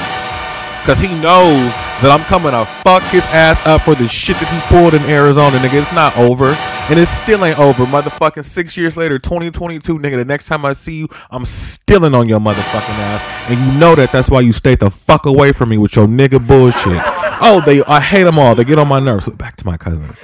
[0.87, 4.49] Cause he knows that I'm coming to fuck his ass up for the shit that
[4.49, 5.81] he pulled in Arizona, nigga.
[5.81, 6.57] It's not over.
[6.91, 7.85] And it still ain't over.
[7.85, 10.17] Motherfucking six years later, 2022, nigga.
[10.17, 13.51] The next time I see you, I'm stealing on your motherfucking ass.
[13.51, 16.07] And you know that that's why you stay the fuck away from me with your
[16.07, 17.01] nigga bullshit.
[17.43, 18.55] Oh, they I hate them all.
[18.55, 19.29] They get on my nerves.
[19.29, 20.17] Back to my cousin.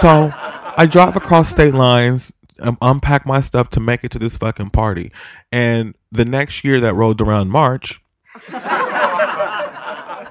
[0.00, 0.32] So
[0.76, 4.70] I drive across state lines, um, unpack my stuff to make it to this fucking
[4.70, 5.12] party.
[5.50, 8.00] And the next year that rolled around March,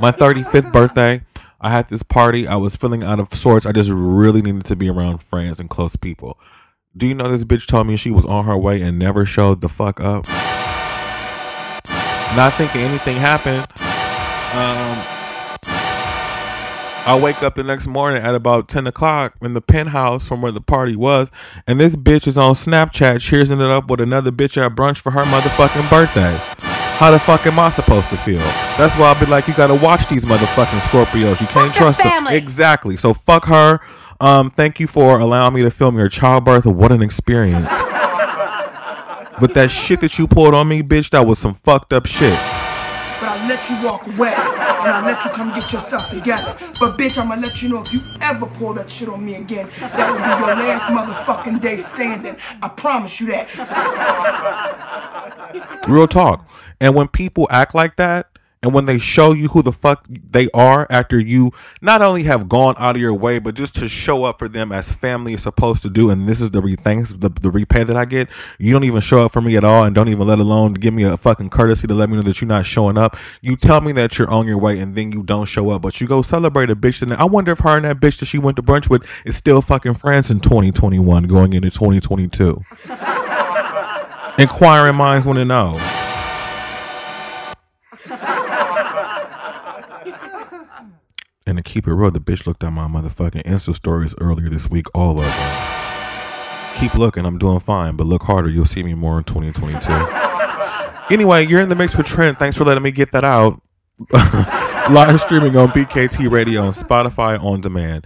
[0.01, 1.21] my 35th birthday,
[1.61, 2.47] I had this party.
[2.47, 3.67] I was feeling out of sorts.
[3.67, 6.39] I just really needed to be around friends and close people.
[6.97, 9.61] Do you know this bitch told me she was on her way and never showed
[9.61, 10.27] the fuck up?
[12.35, 13.67] Not thinking anything happened.
[14.53, 14.97] Um,
[17.05, 20.51] I wake up the next morning at about 10 o'clock in the penthouse from where
[20.51, 21.31] the party was,
[21.67, 25.11] and this bitch is on Snapchat cheersing it up with another bitch at brunch for
[25.11, 26.70] her motherfucking birthday.
[27.01, 28.37] How the fuck am I supposed to feel?
[28.77, 31.41] That's why I'll be like, you gotta watch these motherfucking Scorpios.
[31.41, 32.27] You can't trust them.
[32.27, 32.95] Exactly.
[32.95, 33.79] So fuck her.
[34.19, 36.67] Um, thank you for allowing me to film your childbirth.
[36.67, 37.65] What an experience.
[37.71, 42.37] but that shit that you pulled on me, bitch, that was some fucked up shit.
[43.21, 46.55] But I'll let you walk away, and I'll let you come get yourself together.
[46.79, 49.69] But bitch, I'ma let you know if you ever pull that shit on me again,
[49.79, 52.35] that will be your last motherfucking day standing.
[52.63, 53.47] I promise you that.
[55.87, 56.49] Real talk.
[56.79, 58.30] And when people act like that,
[58.63, 62.47] and when they show you who the fuck they are after you not only have
[62.47, 65.41] gone out of your way, but just to show up for them as family is
[65.41, 68.29] supposed to do, and this is the re- thanks the, the repay that I get.
[68.59, 70.93] You don't even show up for me at all, and don't even let alone give
[70.93, 73.17] me a fucking courtesy to let me know that you're not showing up.
[73.41, 75.99] You tell me that you're on your way, and then you don't show up, but
[75.99, 77.01] you go celebrate a bitch.
[77.01, 79.35] And I wonder if her and that bitch that she went to brunch with is
[79.35, 82.59] still fucking friends in 2021, going into 2022.
[84.37, 86.00] Inquiring minds want to know.
[91.47, 94.69] And to keep it real, the bitch looked at my motherfucking Insta stories earlier this
[94.69, 96.79] week, all of them.
[96.79, 99.91] Keep looking, I'm doing fine, but look harder, you'll see me more in 2022.
[101.13, 102.37] anyway, you're in the mix with Trent.
[102.37, 103.59] Thanks for letting me get that out.
[104.13, 108.05] Live streaming on BKT Radio and Spotify on demand.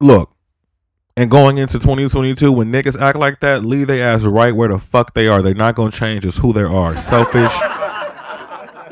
[0.00, 0.34] Look,
[1.14, 4.78] and going into 2022, when niggas act like that, leave their ass right where the
[4.78, 5.42] fuck they are.
[5.42, 6.24] They're not gonna change.
[6.24, 6.96] It's who they are.
[6.96, 7.52] Selfish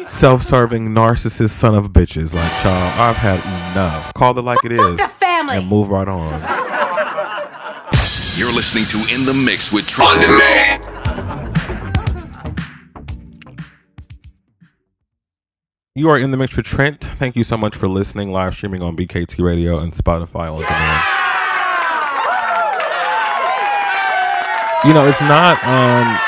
[0.06, 2.34] self-serving narcissist son of bitches.
[2.34, 3.40] Like child i've had
[3.72, 4.12] enough.
[4.14, 5.56] Call it like it is family.
[5.56, 6.40] and move right on.
[8.36, 10.10] You're listening to In the Mix with Trent.
[10.10, 10.82] On demand.
[15.94, 16.98] you are in the mix with trent.
[16.98, 18.32] Thank you so much for listening.
[18.32, 21.04] Live streaming on bkt radio and spotify on demand.
[24.84, 26.18] You know it's not um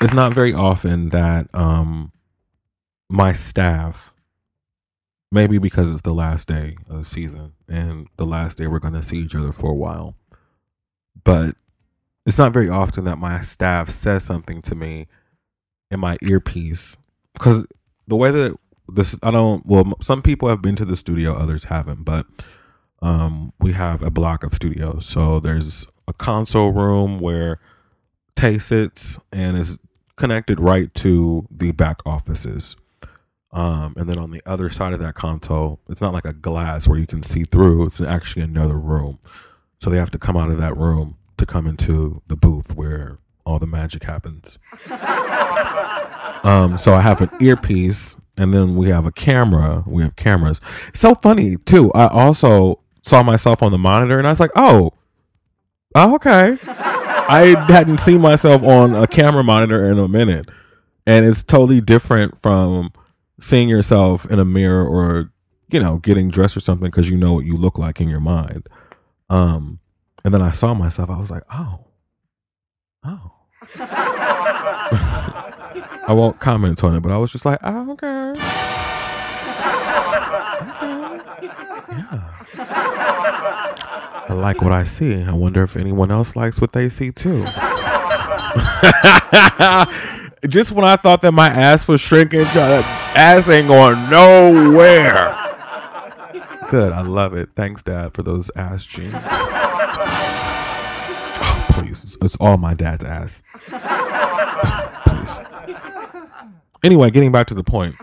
[0.00, 2.12] it's not very often that um
[3.08, 4.12] my staff
[5.32, 8.94] maybe because it's the last day of the season and the last day we're going
[8.94, 10.14] to see each other for a while
[11.24, 11.56] but
[12.26, 15.06] it's not very often that my staff says something to me
[15.90, 16.96] in my earpiece
[17.34, 17.66] because
[18.06, 18.56] the way that
[18.94, 19.64] this I don't.
[19.66, 22.26] Well, some people have been to the studio, others haven't, but
[23.02, 25.06] um, we have a block of studios.
[25.06, 27.60] So there's a console room where
[28.36, 29.78] Tay sits and is
[30.20, 32.76] connected right to the back offices.
[33.52, 36.86] Um, and then on the other side of that console, it's not like a glass
[36.86, 37.86] where you can see through.
[37.86, 39.18] It's actually another room.
[39.78, 43.18] So they have to come out of that room to come into the booth where
[43.46, 44.58] all the magic happens.
[46.44, 49.82] um, so I have an earpiece, and then we have a camera.
[49.86, 50.60] We have cameras.
[50.92, 51.90] so funny too.
[51.94, 54.92] I also saw myself on the monitor, and I was like, "Oh,
[55.94, 56.58] oh okay."
[57.30, 60.48] I hadn't seen myself on a camera monitor in a minute,
[61.06, 62.92] and it's totally different from
[63.40, 65.32] seeing yourself in a mirror or
[65.70, 68.18] you know getting dressed or something because you know what you look like in your
[68.18, 68.66] mind.
[69.28, 69.78] Um,
[70.24, 71.08] and then I saw myself.
[71.08, 71.86] I was like, oh,
[73.04, 73.32] oh.
[76.08, 78.08] I won't comment on it, but I was just like, oh, okay.
[78.08, 78.69] okay.
[84.30, 85.24] I like what I see.
[85.24, 87.40] I wonder if anyone else likes what they see too.
[90.48, 92.82] Just when I thought that my ass was shrinking, uh,
[93.16, 95.36] ass ain't going nowhere.
[96.68, 96.92] Good.
[96.92, 97.48] I love it.
[97.56, 99.16] Thanks, Dad, for those ass jeans.
[101.42, 102.16] Oh, please.
[102.22, 103.42] It's all my dad's ass.
[105.06, 105.40] please.
[106.84, 107.96] Anyway, getting back to the point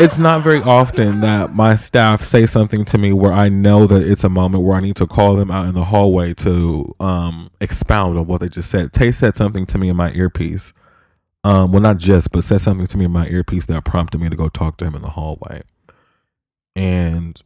[0.00, 4.00] it's not very often that my staff say something to me where I know that
[4.00, 7.50] it's a moment where I need to call them out in the hallway to um,
[7.60, 8.94] expound on what they just said.
[8.94, 10.72] Tay said something to me in my earpiece.
[11.44, 14.30] Um, well, not just, but said something to me in my earpiece that prompted me
[14.30, 15.62] to go talk to him in the hallway.
[16.74, 17.38] And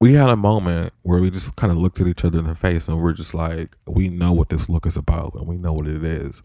[0.00, 2.56] we had a moment where we just kind of looked at each other in the
[2.56, 5.72] face and we're just like, we know what this look is about and we know
[5.72, 6.42] what it is.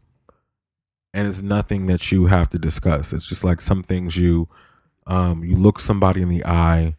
[1.15, 3.11] And it's nothing that you have to discuss.
[3.11, 4.47] It's just like some things you
[5.07, 6.95] um, you look somebody in the eye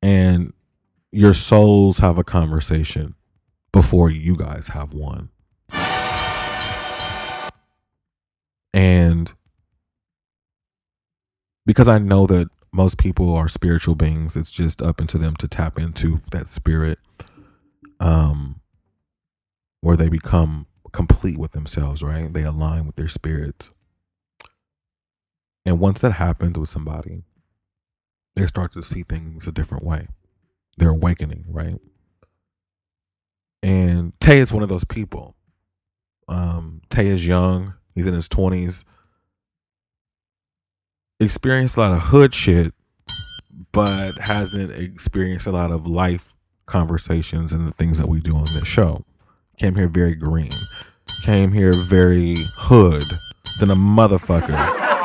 [0.00, 0.52] and
[1.12, 3.14] your souls have a conversation
[3.70, 5.28] before you guys have one.
[8.74, 9.32] And
[11.66, 15.46] because I know that most people are spiritual beings, it's just up into them to
[15.46, 16.98] tap into that spirit
[18.00, 18.60] um
[19.80, 22.32] where they become complete with themselves, right?
[22.32, 23.70] They align with their spirits.
[25.64, 27.22] And once that happens with somebody,
[28.36, 30.06] they start to see things a different way.
[30.78, 31.78] They're awakening, right?
[33.62, 35.36] And Tay is one of those people.
[36.28, 38.84] Um, Tay is young, he's in his 20s,
[41.20, 42.74] experienced a lot of hood shit,
[43.72, 46.34] but hasn't experienced a lot of life
[46.66, 49.04] conversations and the things that we do on this show.
[49.58, 50.52] Came here very green,
[51.24, 53.04] came here very hood
[53.60, 55.01] than a motherfucker.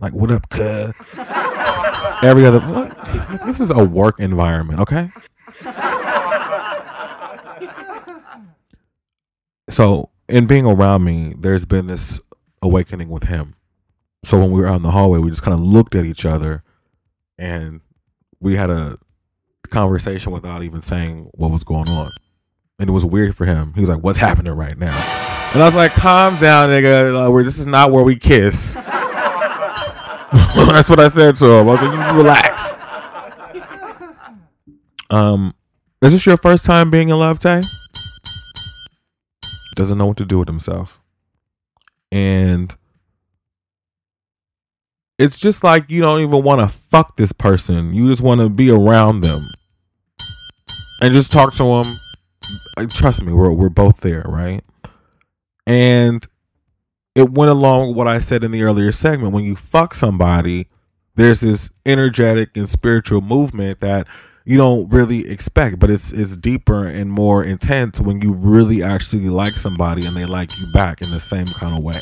[0.00, 0.92] Like, what up, cuz?
[2.22, 2.60] Every other.
[3.44, 5.10] This is a work environment, okay?
[9.68, 12.20] So, in being around me, there's been this
[12.62, 13.54] awakening with him.
[14.24, 16.24] So, when we were out in the hallway, we just kind of looked at each
[16.24, 16.62] other
[17.36, 17.80] and
[18.40, 18.98] we had a
[19.70, 22.10] conversation without even saying what was going on.
[22.78, 23.72] And it was weird for him.
[23.74, 24.96] He was like, What's happening right now?
[25.52, 27.14] And I was like, Calm down, nigga.
[27.14, 28.74] Uh, this is not where we kiss.
[30.32, 31.68] That's what I said to him.
[31.68, 32.78] I was like, just relax.
[35.10, 35.54] Um,
[36.02, 37.62] is this your first time being in love, Tay?
[39.76, 41.00] Doesn't know what to do with himself.
[42.12, 42.74] And
[45.18, 47.92] it's just like you don't even want to fuck this person.
[47.92, 49.46] You just want to be around them
[51.00, 52.88] and just talk to them.
[52.88, 54.62] Trust me, we're we're both there, right?
[55.66, 56.26] And
[57.18, 59.32] it went along with what I said in the earlier segment.
[59.32, 60.68] When you fuck somebody,
[61.16, 64.06] there's this energetic and spiritual movement that
[64.44, 69.28] you don't really expect, but it's it's deeper and more intense when you really actually
[69.28, 71.98] like somebody and they like you back in the same kind of way.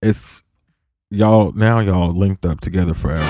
[0.00, 0.44] It's
[1.10, 3.24] y'all now y'all linked up together forever.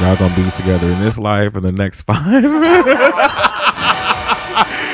[0.00, 3.54] Y'all gonna be together in this life and the next five.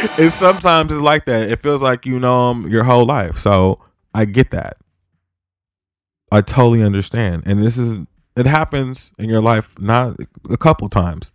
[0.19, 1.51] it's sometimes it's like that.
[1.51, 3.39] It feels like you know them your whole life.
[3.39, 3.81] So
[4.15, 4.79] I get that.
[6.33, 7.43] I totally understand.
[7.45, 7.99] And this is
[8.37, 10.17] it happens in your life not
[10.49, 11.33] a couple times.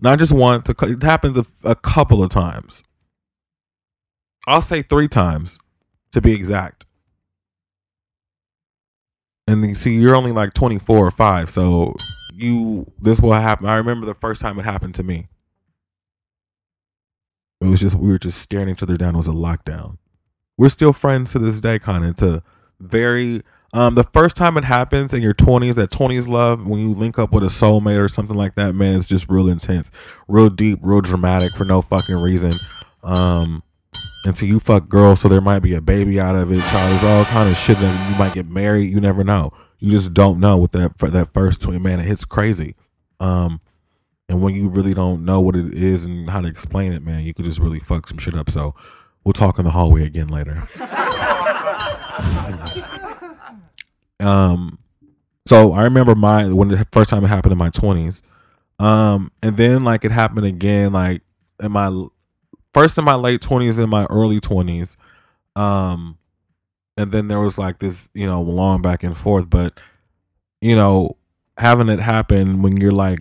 [0.00, 2.82] Not just once, it happens a, a couple of times.
[4.46, 5.58] I'll say 3 times
[6.12, 6.86] to be exact.
[9.46, 11.96] And you see you're only like 24 or 5, so
[12.32, 13.66] you this will happen.
[13.66, 15.28] I remember the first time it happened to me.
[17.60, 19.14] It was just we were just staring each other down.
[19.14, 19.98] It was a lockdown.
[20.56, 22.16] we're still friends to this day, kind of.
[22.16, 22.42] To
[22.78, 23.42] very
[23.72, 27.18] um, the first time it happens in your twenties, that twenties love when you link
[27.18, 29.90] up with a soulmate or something like that, man, it's just real intense,
[30.26, 32.52] real deep, real dramatic for no fucking reason.
[33.02, 33.62] Um,
[34.24, 36.60] until you fuck girls, so there might be a baby out of it.
[36.60, 38.90] Child, there's all kind of shit that you might get married.
[38.90, 39.52] You never know.
[39.78, 41.82] You just don't know with that for that first twin.
[41.82, 42.74] Man, it hits crazy.
[43.18, 43.60] Um,
[44.30, 47.24] and when you really don't know what it is and how to explain it, man,
[47.24, 48.48] you could just really fuck some shit up.
[48.48, 48.76] So
[49.24, 50.68] we'll talk in the hallway again later.
[54.20, 54.78] um,
[55.48, 58.22] so I remember my when the first time it happened in my twenties.
[58.78, 61.22] Um, and then like it happened again, like
[61.60, 62.06] in my
[62.72, 64.96] first in my late twenties, in my early twenties.
[65.56, 66.18] Um,
[66.96, 69.50] and then there was like this, you know, long back and forth.
[69.50, 69.80] But
[70.60, 71.16] you know,
[71.58, 73.18] having it happen when you're like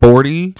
[0.00, 0.54] forty,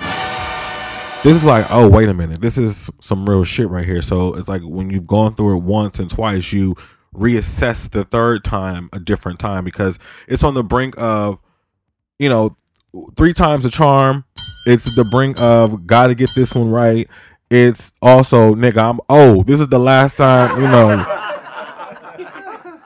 [1.23, 4.03] this is like, oh wait a minute, this is some real shit right here.
[4.03, 6.75] So it's like when you've gone through it once and twice, you
[7.15, 11.41] reassess the third time a different time because it's on the brink of,
[12.19, 12.57] you know,
[13.17, 14.25] three times a charm.
[14.67, 17.09] It's the brink of got to get this one right.
[17.51, 21.05] It's also nigga, I'm oh, this is the last time, you know,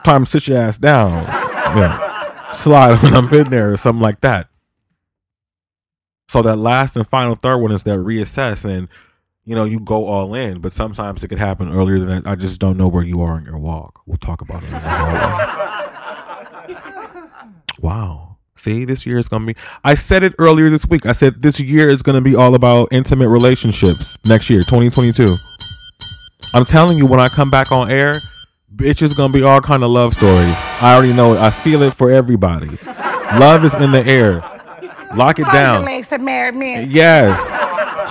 [0.03, 1.23] time to sit your ass down.
[1.77, 4.49] Yeah, slide when I'm in there or something like that.
[6.27, 8.87] So that last and final third one is that reassess and
[9.45, 12.27] you know, you go all in, but sometimes it could happen earlier than that.
[12.27, 14.01] I just don't know where you are in your walk.
[14.07, 14.71] We'll talk about it.
[17.81, 18.37] wow.
[18.55, 19.59] See, this year is going to be.
[19.83, 21.05] I said it earlier this week.
[21.05, 25.35] I said this year is going to be all about intimate relationships next year, 2022.
[26.55, 28.15] I'm telling you, when I come back on air,
[28.73, 30.55] bitch is going to be all kind of love stories.
[30.81, 31.39] I already know it.
[31.39, 32.79] I feel it for everybody.
[32.85, 34.54] Love is in the air.
[35.13, 35.83] Lock it down.
[35.85, 36.89] legs to married men.
[36.89, 37.59] Yes.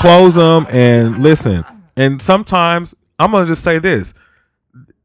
[0.01, 1.65] Close them and listen.
[1.97, 4.15] And sometimes I'm gonna just say this: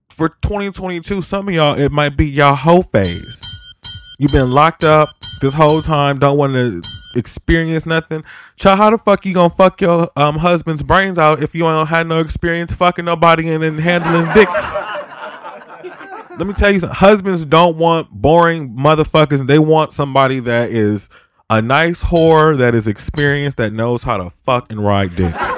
[0.10, 3.46] for 2022, some of y'all it might be y'all whole phase.
[4.18, 5.10] You've been locked up
[5.42, 6.82] this whole time, don't want to
[7.16, 8.24] experience nothing.
[8.58, 11.88] Child, how the fuck you gonna fuck your um husband's brains out if you don't
[11.88, 14.76] have no experience fucking nobody and, and handling dicks?
[16.38, 16.96] Let me tell you something.
[16.96, 19.46] Husbands don't want boring motherfuckers.
[19.46, 21.10] They want somebody that is
[21.50, 25.54] a nice whore that is experienced that knows how to fuck and ride dicks.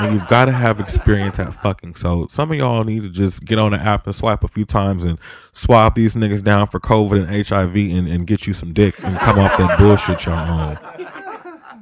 [0.00, 1.94] And you've got to have experience at fucking.
[1.94, 4.64] So some of y'all need to just get on the app and swipe a few
[4.64, 5.18] times and
[5.52, 9.16] swap these niggas down for COVID and HIV and, and get you some dick and
[9.18, 10.78] come off that bullshit y'all on.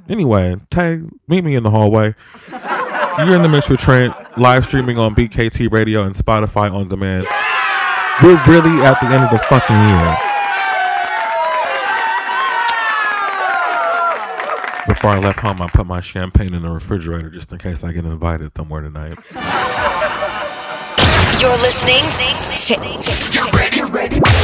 [0.08, 2.14] Anyway, Tay meet me in the hallway.
[2.50, 7.26] You're in the mix with Trent, live streaming on BKT Radio and Spotify on demand.
[8.22, 10.31] We're really at the end of the fucking year.
[15.02, 17.90] Before I left home, I put my champagne in the refrigerator just in case I
[17.90, 19.18] get invited somewhere tonight.
[21.40, 22.04] You're listening
[22.68, 22.74] to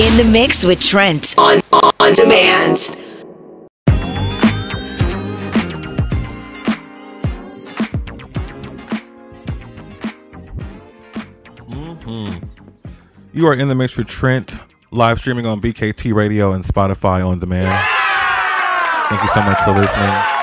[0.04, 1.61] In the Mix with Trent on
[2.00, 2.78] on demand.
[11.68, 12.46] Mm-hmm.
[13.32, 14.56] You are in the mix with Trent,
[14.90, 17.80] live streaming on BKT Radio and Spotify on demand.
[19.09, 20.38] Thank you so much for listening.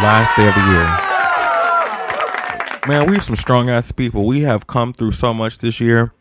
[0.00, 0.86] Last day of the year.
[2.86, 4.24] Man, we're some strong ass people.
[4.24, 6.12] We have come through so much this year.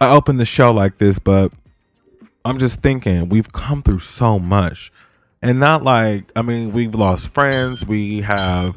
[0.00, 1.52] I opened the show like this, but
[2.44, 4.90] I'm just thinking we've come through so much.
[5.40, 7.86] And not like, I mean, we've lost friends.
[7.86, 8.76] We have,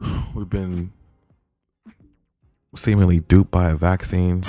[0.34, 0.92] we've been
[2.74, 4.42] seemingly duped by a vaccine.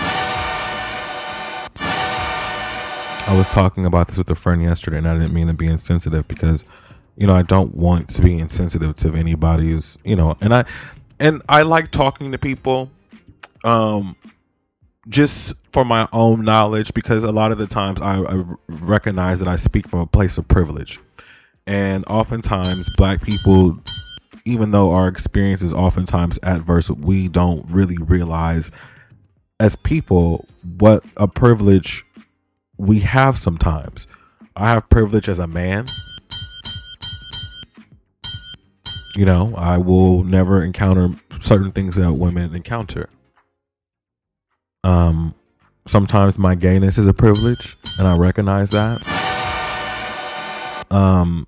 [3.25, 5.67] I was talking about this with a friend yesterday, and I didn't mean to be
[5.67, 6.65] insensitive because,
[7.15, 10.65] you know, I don't want to be insensitive to anybody's, you know, and I,
[11.21, 12.91] and I like talking to people,
[13.63, 14.17] um,
[15.07, 19.47] just for my own knowledge because a lot of the times I, I recognize that
[19.47, 20.99] I speak from a place of privilege,
[21.65, 23.79] and oftentimes black people,
[24.43, 28.69] even though our experience is oftentimes adverse, we don't really realize
[29.61, 30.45] as people
[30.77, 32.05] what a privilege
[32.77, 34.07] we have sometimes.
[34.55, 35.87] I have privilege as a man.
[39.15, 43.09] You know, I will never encounter certain things that women encounter.
[44.83, 45.35] Um,
[45.85, 49.01] sometimes my gayness is a privilege, and I recognize that.
[50.89, 51.47] Um,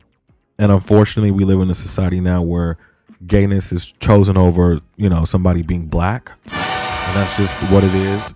[0.59, 2.77] and unfortunately, we live in a society now where
[3.25, 8.35] gayness is chosen over, you know, somebody being black, and that's just what it is.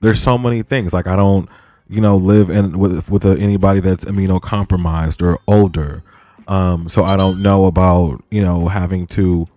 [0.00, 0.92] There's so many things.
[0.92, 1.48] Like I don't
[1.88, 6.02] you know, live in with with anybody that's immunocompromised or older.
[6.46, 9.48] Um, so I don't know about you know having to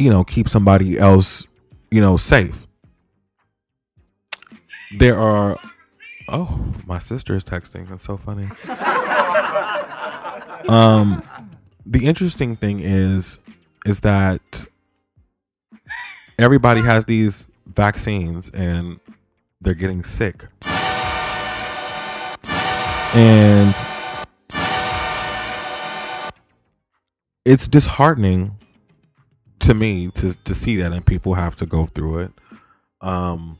[0.00, 1.46] you know, keep somebody else,
[1.90, 2.66] you know, safe.
[4.98, 5.58] There are
[6.26, 7.88] oh, my sister is texting.
[7.88, 8.48] That's so funny.
[10.68, 11.22] um
[11.84, 13.38] the interesting thing is
[13.84, 14.64] is that
[16.38, 19.00] everybody has these vaccines and
[19.60, 20.46] they're getting sick.
[23.14, 23.74] And
[27.44, 28.56] it's disheartening
[29.60, 32.32] to me to to see that and people have to go through it.
[33.00, 33.58] Um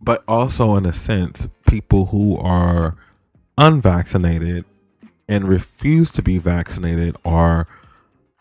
[0.00, 2.96] but also in a sense people who are
[3.58, 4.64] unvaccinated
[5.28, 7.66] and refuse to be vaccinated are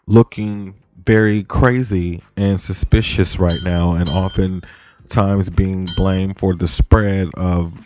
[0.07, 4.61] looking very crazy and suspicious right now and often
[5.09, 7.84] times being blamed for the spread of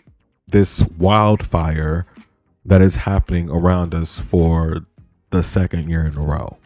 [0.51, 2.05] this wildfire
[2.65, 4.85] that is happening around us for
[5.29, 6.57] the second year in a row.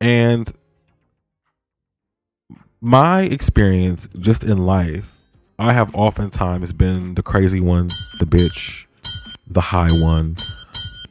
[0.00, 0.50] And
[2.80, 5.18] my experience just in life,
[5.58, 8.86] I have oftentimes been the crazy one, the bitch,
[9.46, 10.36] the high one.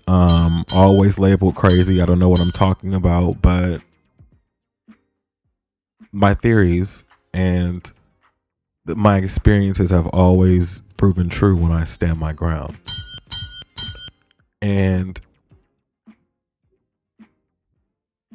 [0.08, 2.02] Um, always labeled crazy.
[2.02, 3.84] I don't know what I'm talking about, but
[6.12, 7.92] my theories and
[8.96, 12.78] my experiences have always proven true when I stand my ground.
[14.62, 15.20] And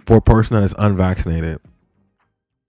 [0.06, 1.60] for a person that is unvaccinated,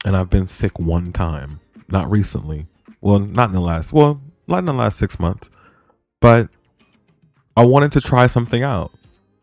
[0.06, 2.68] and I've been sick one time, not recently.
[3.02, 5.50] Well, not in the last, well, not in the last six months,
[6.22, 6.50] but
[7.58, 8.92] I wanted to try something out.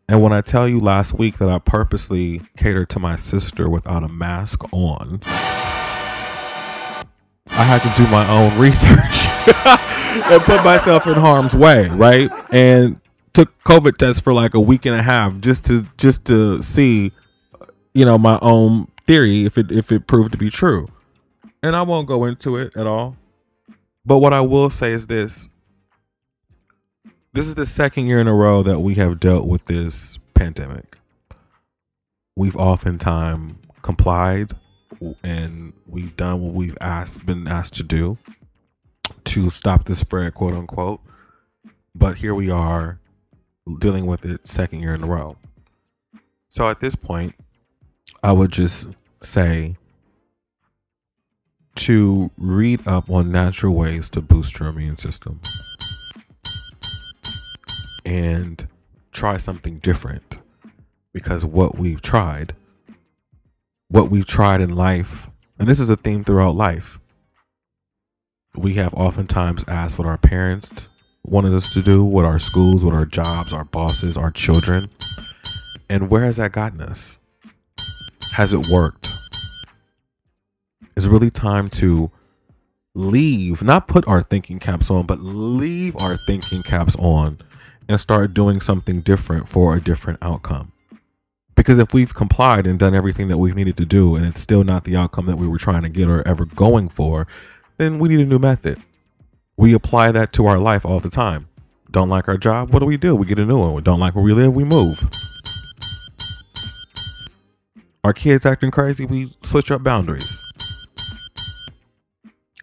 [0.08, 4.02] And when I tell you last week that I purposely catered to my sister without
[4.02, 5.20] a mask on,
[7.54, 9.26] I had to do my own research
[10.32, 12.30] and put myself in harm's way, right?
[12.50, 12.98] And
[13.34, 17.12] took COVID tests for like a week and a half just to just to see,
[17.92, 20.88] you know, my own theory if it if it proved to be true.
[21.62, 23.16] And I won't go into it at all.
[24.04, 25.46] But what I will say is this
[27.34, 30.98] this is the second year in a row that we have dealt with this pandemic.
[32.34, 34.52] We've oftentimes complied
[35.22, 38.18] and we've done what we've asked been asked to do
[39.24, 41.00] to stop the spread, quote unquote.
[41.94, 43.00] But here we are
[43.78, 45.36] dealing with it second year in a row.
[46.48, 47.34] So at this point,
[48.22, 48.88] I would just
[49.22, 49.76] say
[51.74, 55.40] to read up on natural ways to boost your immune system
[58.04, 58.66] and
[59.10, 60.38] try something different
[61.12, 62.54] because what we've tried
[63.92, 65.28] what we've tried in life
[65.58, 66.98] and this is a theme throughout life.
[68.56, 70.88] We have oftentimes asked what our parents
[71.22, 74.88] wanted us to do what our schools what our jobs our bosses our children
[75.90, 77.18] and where has that gotten us?
[78.32, 79.10] Has it worked?
[80.96, 82.10] It's really time to
[82.94, 87.36] leave not put our thinking caps on but leave our thinking caps on
[87.90, 90.71] and start doing something different for a different outcome.
[91.54, 94.64] Because if we've complied and done everything that we've needed to do and it's still
[94.64, 97.26] not the outcome that we were trying to get or ever going for,
[97.76, 98.78] then we need a new method.
[99.56, 101.48] We apply that to our life all the time.
[101.90, 102.72] Don't like our job?
[102.72, 103.14] What do we do?
[103.14, 103.74] We get a new one.
[103.74, 104.54] We don't like where we live?
[104.54, 105.10] We move.
[108.02, 109.04] Our kids acting crazy?
[109.04, 110.40] We switch up boundaries.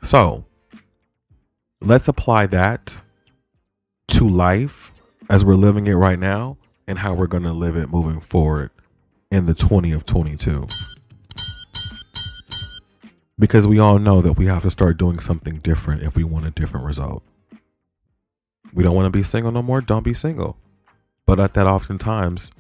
[0.02, 0.46] So,
[1.80, 3.00] let's apply that
[4.10, 4.92] to life
[5.30, 8.72] as we're living it right now and how we're going to live it moving forward
[9.32, 10.68] in the 20 of 22.
[13.38, 16.46] Because we all know that we have to start doing something different if we want
[16.46, 17.24] a different result.
[18.74, 20.58] We don't want to be single no more, don't be single.
[21.26, 22.52] But that oftentimes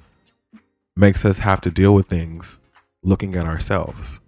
[0.95, 2.59] makes us have to deal with things
[3.01, 4.19] looking at ourselves.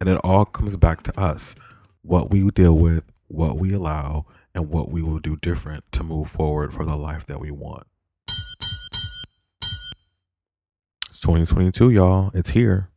[0.00, 1.56] And it all comes back to us
[2.02, 4.24] what we deal with, what we allow,
[4.54, 7.86] and what we will do different to move forward for the life that we want.
[11.18, 12.30] It's 2022, y'all.
[12.32, 12.90] It's here.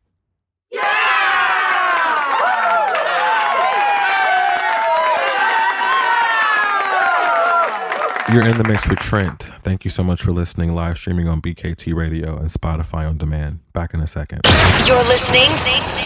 [8.32, 9.42] You're in the mix with Trent.
[9.62, 10.72] Thank you so much for listening.
[10.72, 13.58] Live streaming on BKT Radio and Spotify on demand.
[13.72, 14.42] Back in a second.
[14.86, 15.50] You're listening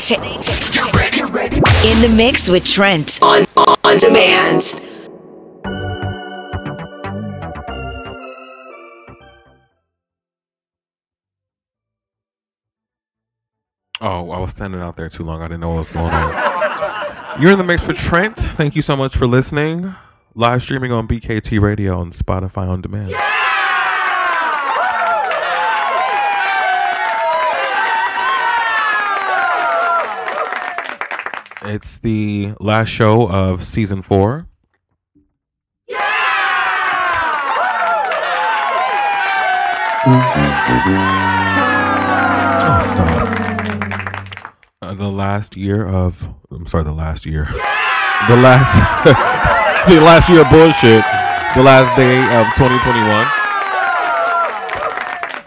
[0.09, 0.15] to
[1.87, 3.45] In the Mix with Trent on,
[3.85, 4.96] on demand.
[14.09, 15.43] Oh, I was standing out there too long.
[15.43, 17.43] I didn't know what was going on.
[17.43, 18.37] You're in the mix for Trent.
[18.37, 19.97] Thank you so much for listening.
[20.37, 23.11] Live streaming on BKT Radio and Spotify on demand.
[23.11, 23.33] Yeah!
[31.65, 34.47] It's the last show of season four.
[40.07, 41.16] Yeah!
[44.97, 47.45] The last year of, I'm sorry, the last year.
[48.29, 48.75] The last,
[49.89, 51.05] the last year of bullshit.
[51.55, 53.27] The last day of 2021.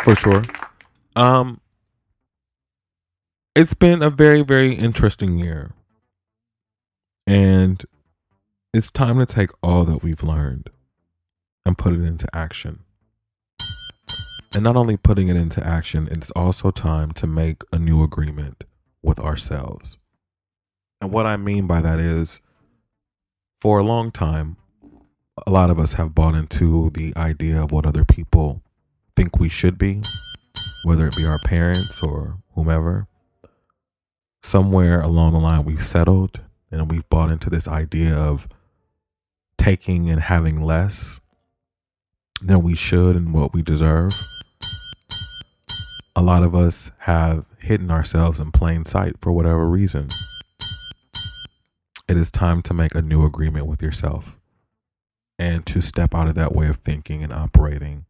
[0.03, 0.43] For sure.
[1.15, 1.59] Um,
[3.55, 5.73] it's been a very, very interesting year.
[7.27, 7.83] And
[8.73, 10.69] it's time to take all that we've learned
[11.65, 12.79] and put it into action.
[14.53, 18.63] And not only putting it into action, it's also time to make a new agreement
[19.01, 19.97] with ourselves.
[21.01, 22.41] And what I mean by that is,
[23.61, 24.57] for a long time,
[25.45, 28.61] a lot of us have bought into the idea of what other people
[29.15, 30.01] think we should be,
[30.83, 33.07] whether it be our parents or whomever.
[34.43, 36.41] Somewhere along the line, we've settled
[36.71, 38.47] and we've bought into this idea of
[39.57, 41.19] taking and having less
[42.41, 44.13] than we should and what we deserve.
[46.15, 50.09] A lot of us have hidden ourselves in plain sight for whatever reason.
[52.07, 54.39] It is time to make a new agreement with yourself
[55.37, 58.05] and to step out of that way of thinking and operating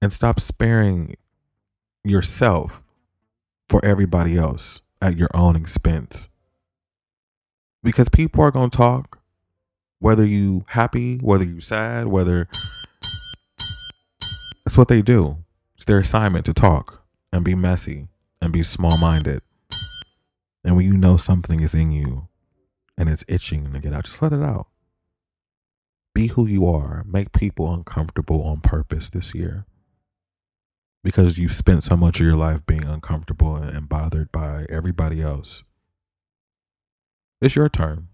[0.00, 1.16] and stop sparing
[2.04, 2.82] yourself
[3.68, 6.28] for everybody else at your own expense.
[7.82, 9.20] Because people are going to talk
[10.00, 12.48] whether you happy, whether you sad, whether
[14.64, 15.38] that's what they do.
[15.76, 16.97] It's their assignment to talk
[17.32, 18.08] and be messy
[18.40, 19.42] and be small-minded.
[20.64, 22.28] And when you know something is in you
[22.96, 24.68] and it's itching to get out, just let it out.
[26.14, 27.04] Be who you are.
[27.06, 29.66] Make people uncomfortable on purpose this year.
[31.04, 35.62] Because you've spent so much of your life being uncomfortable and bothered by everybody else.
[37.40, 38.08] It's your turn.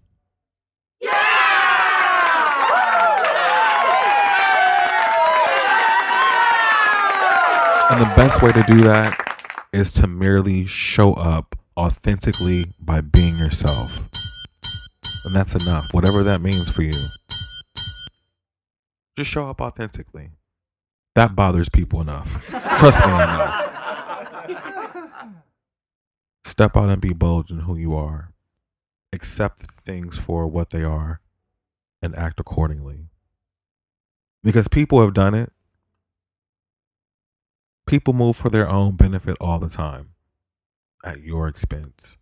[7.91, 9.15] And the best way to do that
[9.71, 14.09] is to merely show up authentically by being yourself.
[15.25, 16.93] And that's enough, whatever that means for you.
[19.15, 20.31] Just show up authentically.
[21.13, 22.43] That bothers people enough.
[22.77, 23.61] Trust me, I know.
[26.43, 28.33] Step out and be bold in who you are.
[29.13, 31.21] Accept things for what they are
[32.01, 33.09] and act accordingly.
[34.43, 35.51] Because people have done it.
[37.87, 40.09] People move for their own benefit all the time
[41.03, 42.17] at your expense.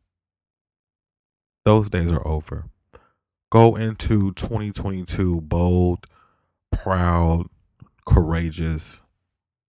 [1.65, 2.65] Those days are over.
[3.49, 6.05] Go into 2022 bold,
[6.71, 7.45] proud,
[8.05, 9.01] courageous,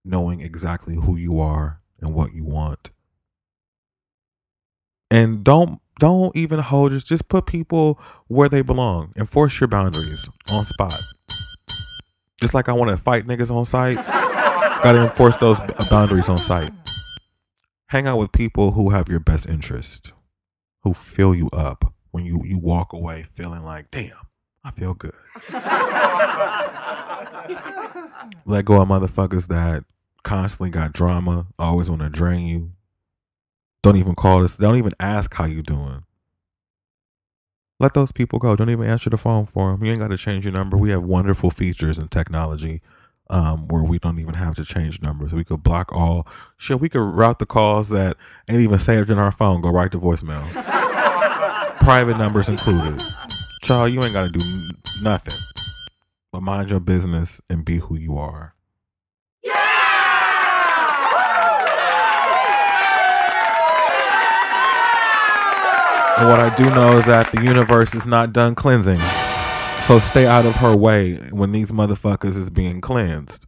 [0.03, 2.91] knowing exactly who you are and what you want.
[5.09, 9.13] And don't don't even hold just just put people where they belong.
[9.15, 10.99] Enforce your boundaries on spot.
[12.41, 13.65] Just like I want to fight niggas on
[14.85, 15.59] sight, gotta enforce those
[15.89, 16.71] boundaries on site.
[17.87, 20.13] Hang out with people who have your best interest,
[20.83, 24.09] who fill you up when you you walk away feeling like, damn,
[24.63, 25.11] I feel good.
[28.45, 29.83] Let go of motherfuckers that
[30.23, 32.71] constantly got drama, always want to drain you.
[33.83, 34.57] Don't even call us.
[34.57, 36.03] Don't even ask how you doing.
[37.79, 38.55] Let those people go.
[38.55, 39.83] Don't even answer the phone for them.
[39.83, 40.77] You ain't got to change your number.
[40.77, 42.81] We have wonderful features and technology
[43.29, 45.33] um, where we don't even have to change numbers.
[45.33, 46.27] We could block all.
[46.57, 48.17] Shit, we could route the calls that
[48.49, 49.61] ain't even saved in our phone.
[49.61, 50.45] Go right to voicemail.
[51.79, 53.01] Private numbers included.
[53.63, 54.45] Child, you ain't got to do
[55.01, 55.33] nothing
[56.35, 58.53] but mind your business and be who you are.
[66.17, 68.99] And what I do know is that the universe is not done cleansing.
[69.85, 73.45] So stay out of her way when these motherfuckers is being cleansed.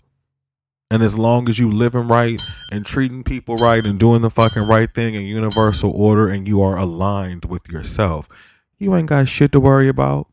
[0.92, 2.40] And as long as you living right
[2.72, 6.62] and treating people right and doing the fucking right thing in universal order and you
[6.62, 8.30] are aligned with yourself,
[8.78, 10.28] you ain't got shit to worry about.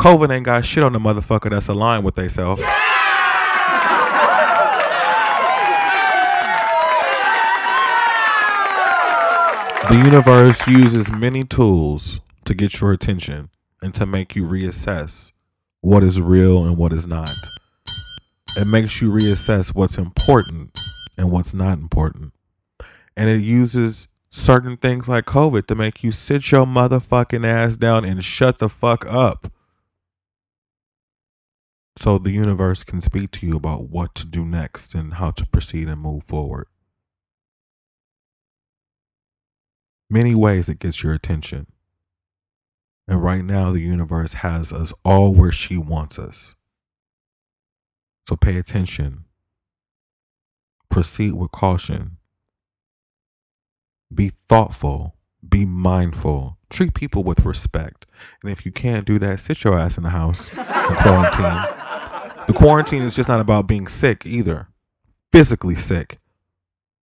[0.00, 2.58] COVID ain't got shit on the motherfucker that's aligned with theyself.
[9.90, 13.50] The universe uses many tools to get your attention
[13.82, 15.32] and to make you reassess
[15.80, 17.34] what is real and what is not.
[18.56, 20.78] It makes you reassess what's important
[21.18, 22.32] and what's not important.
[23.16, 28.04] And it uses certain things like COVID to make you sit your motherfucking ass down
[28.04, 29.52] and shut the fuck up.
[31.96, 35.46] So the universe can speak to you about what to do next and how to
[35.46, 36.66] proceed and move forward.
[40.08, 41.66] Many ways it gets your attention.
[43.08, 46.54] And right now, the universe has us all where she wants us.
[48.28, 49.24] So pay attention.
[50.88, 52.18] Proceed with caution.
[54.14, 55.16] Be thoughtful.
[55.46, 56.58] Be mindful.
[56.70, 58.06] Treat people with respect.
[58.42, 62.46] And if you can't do that, sit your ass in the house and quarantine.
[62.46, 64.68] The quarantine is just not about being sick either,
[65.32, 66.18] physically sick.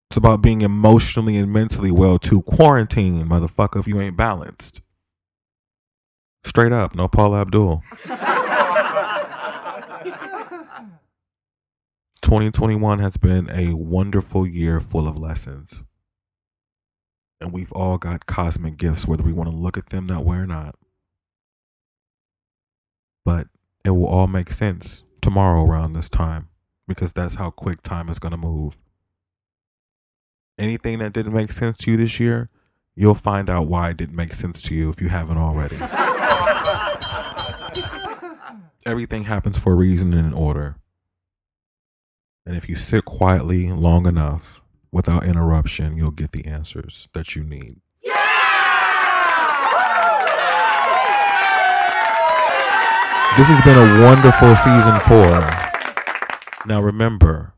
[0.10, 2.42] It's about being emotionally and mentally well too.
[2.44, 4.82] Quarantine, motherfucker, if you ain't balanced.
[6.46, 7.84] Straight up, no Paula Abdul.
[12.22, 15.84] 2021 has been a wonderful year full of lessons.
[17.42, 20.38] And we've all got cosmic gifts, whether we want to look at them that way
[20.38, 20.76] or not.
[23.26, 23.48] But
[23.84, 26.50] it will all make sense tomorrow around this time
[26.88, 28.78] because that's how quick time is going to move.
[30.60, 32.52] Anything that didn't make sense to you this year,
[32.96, 35.80] you'll find out why it didn't make sense to you if you haven't already.
[38.88, 40.76] Everything happens for a reason and in order.
[42.46, 44.62] And if you sit quietly long enough
[44.92, 47.82] without interruption, you'll get the answers that you need.
[53.38, 55.42] This has been a wonderful season four.
[56.68, 57.56] Now remember,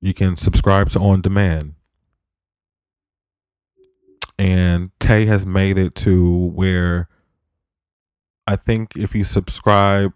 [0.00, 1.76] you can subscribe to On Demand.
[4.38, 7.08] And Tay has made it to where
[8.48, 10.12] I think if you subscribe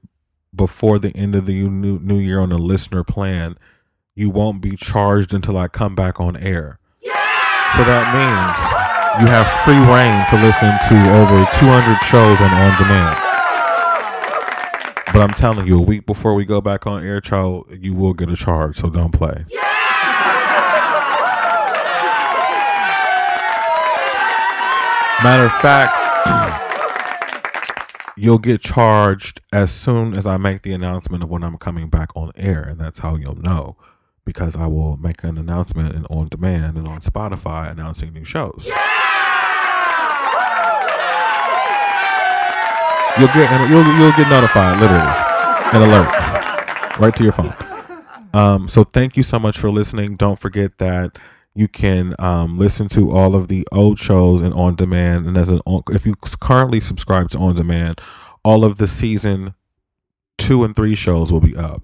[0.56, 3.58] before the end of the new, new year on a listener plan,
[4.14, 6.78] you won't be charged until I come back on air.
[7.74, 8.58] So that means
[9.20, 13.16] you have free reign to listen to over 200 shows on On Demand.
[15.12, 18.14] But I'm telling you, a week before we go back on air, child, you will
[18.14, 19.44] get a charge, so don't play.
[25.22, 26.65] Matter of fact,
[28.16, 32.10] you'll get charged as soon as I make the announcement of when I'm coming back
[32.16, 33.76] on air, and that's how you'll know
[34.24, 38.72] because I will make an announcement and on demand and on Spotify announcing new shows.
[43.18, 45.12] You'll get you'll you'll get notified literally,
[45.72, 47.54] an alert right to your phone.
[48.34, 50.16] Um, so thank you so much for listening.
[50.16, 51.16] Don't forget that
[51.56, 55.26] you can um, listen to all of the old shows and on demand.
[55.26, 57.98] And as an if you currently subscribe to on demand,
[58.44, 59.54] all of the season
[60.36, 61.80] two and three shows will be up.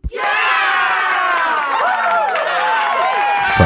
[3.56, 3.64] So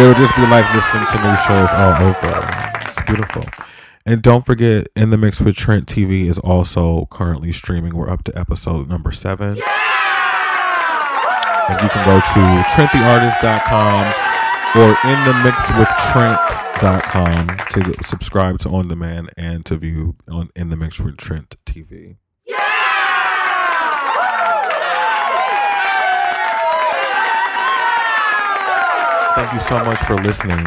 [0.00, 2.40] it'll just be like listening to new shows all over.
[2.86, 3.44] It's beautiful.
[4.06, 7.94] And don't forget, In the Mix with Trent TV is also currently streaming.
[7.94, 9.58] We're up to episode number seven.
[11.68, 14.33] And you can go to trenttheartist.com
[14.76, 21.16] or inthemixwithtrent.com to subscribe to On Demand and to view on In the Mix with
[21.16, 22.16] Trent TV.
[29.36, 30.66] Thank you so much for listening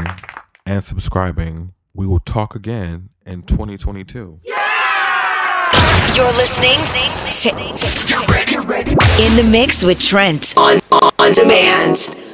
[0.65, 1.73] and subscribing.
[1.93, 4.39] We will talk again in 2022.
[4.43, 4.55] Yeah!
[6.15, 6.77] You're listening
[7.43, 7.49] to
[9.23, 12.26] In the Mix with Trent on, on demand.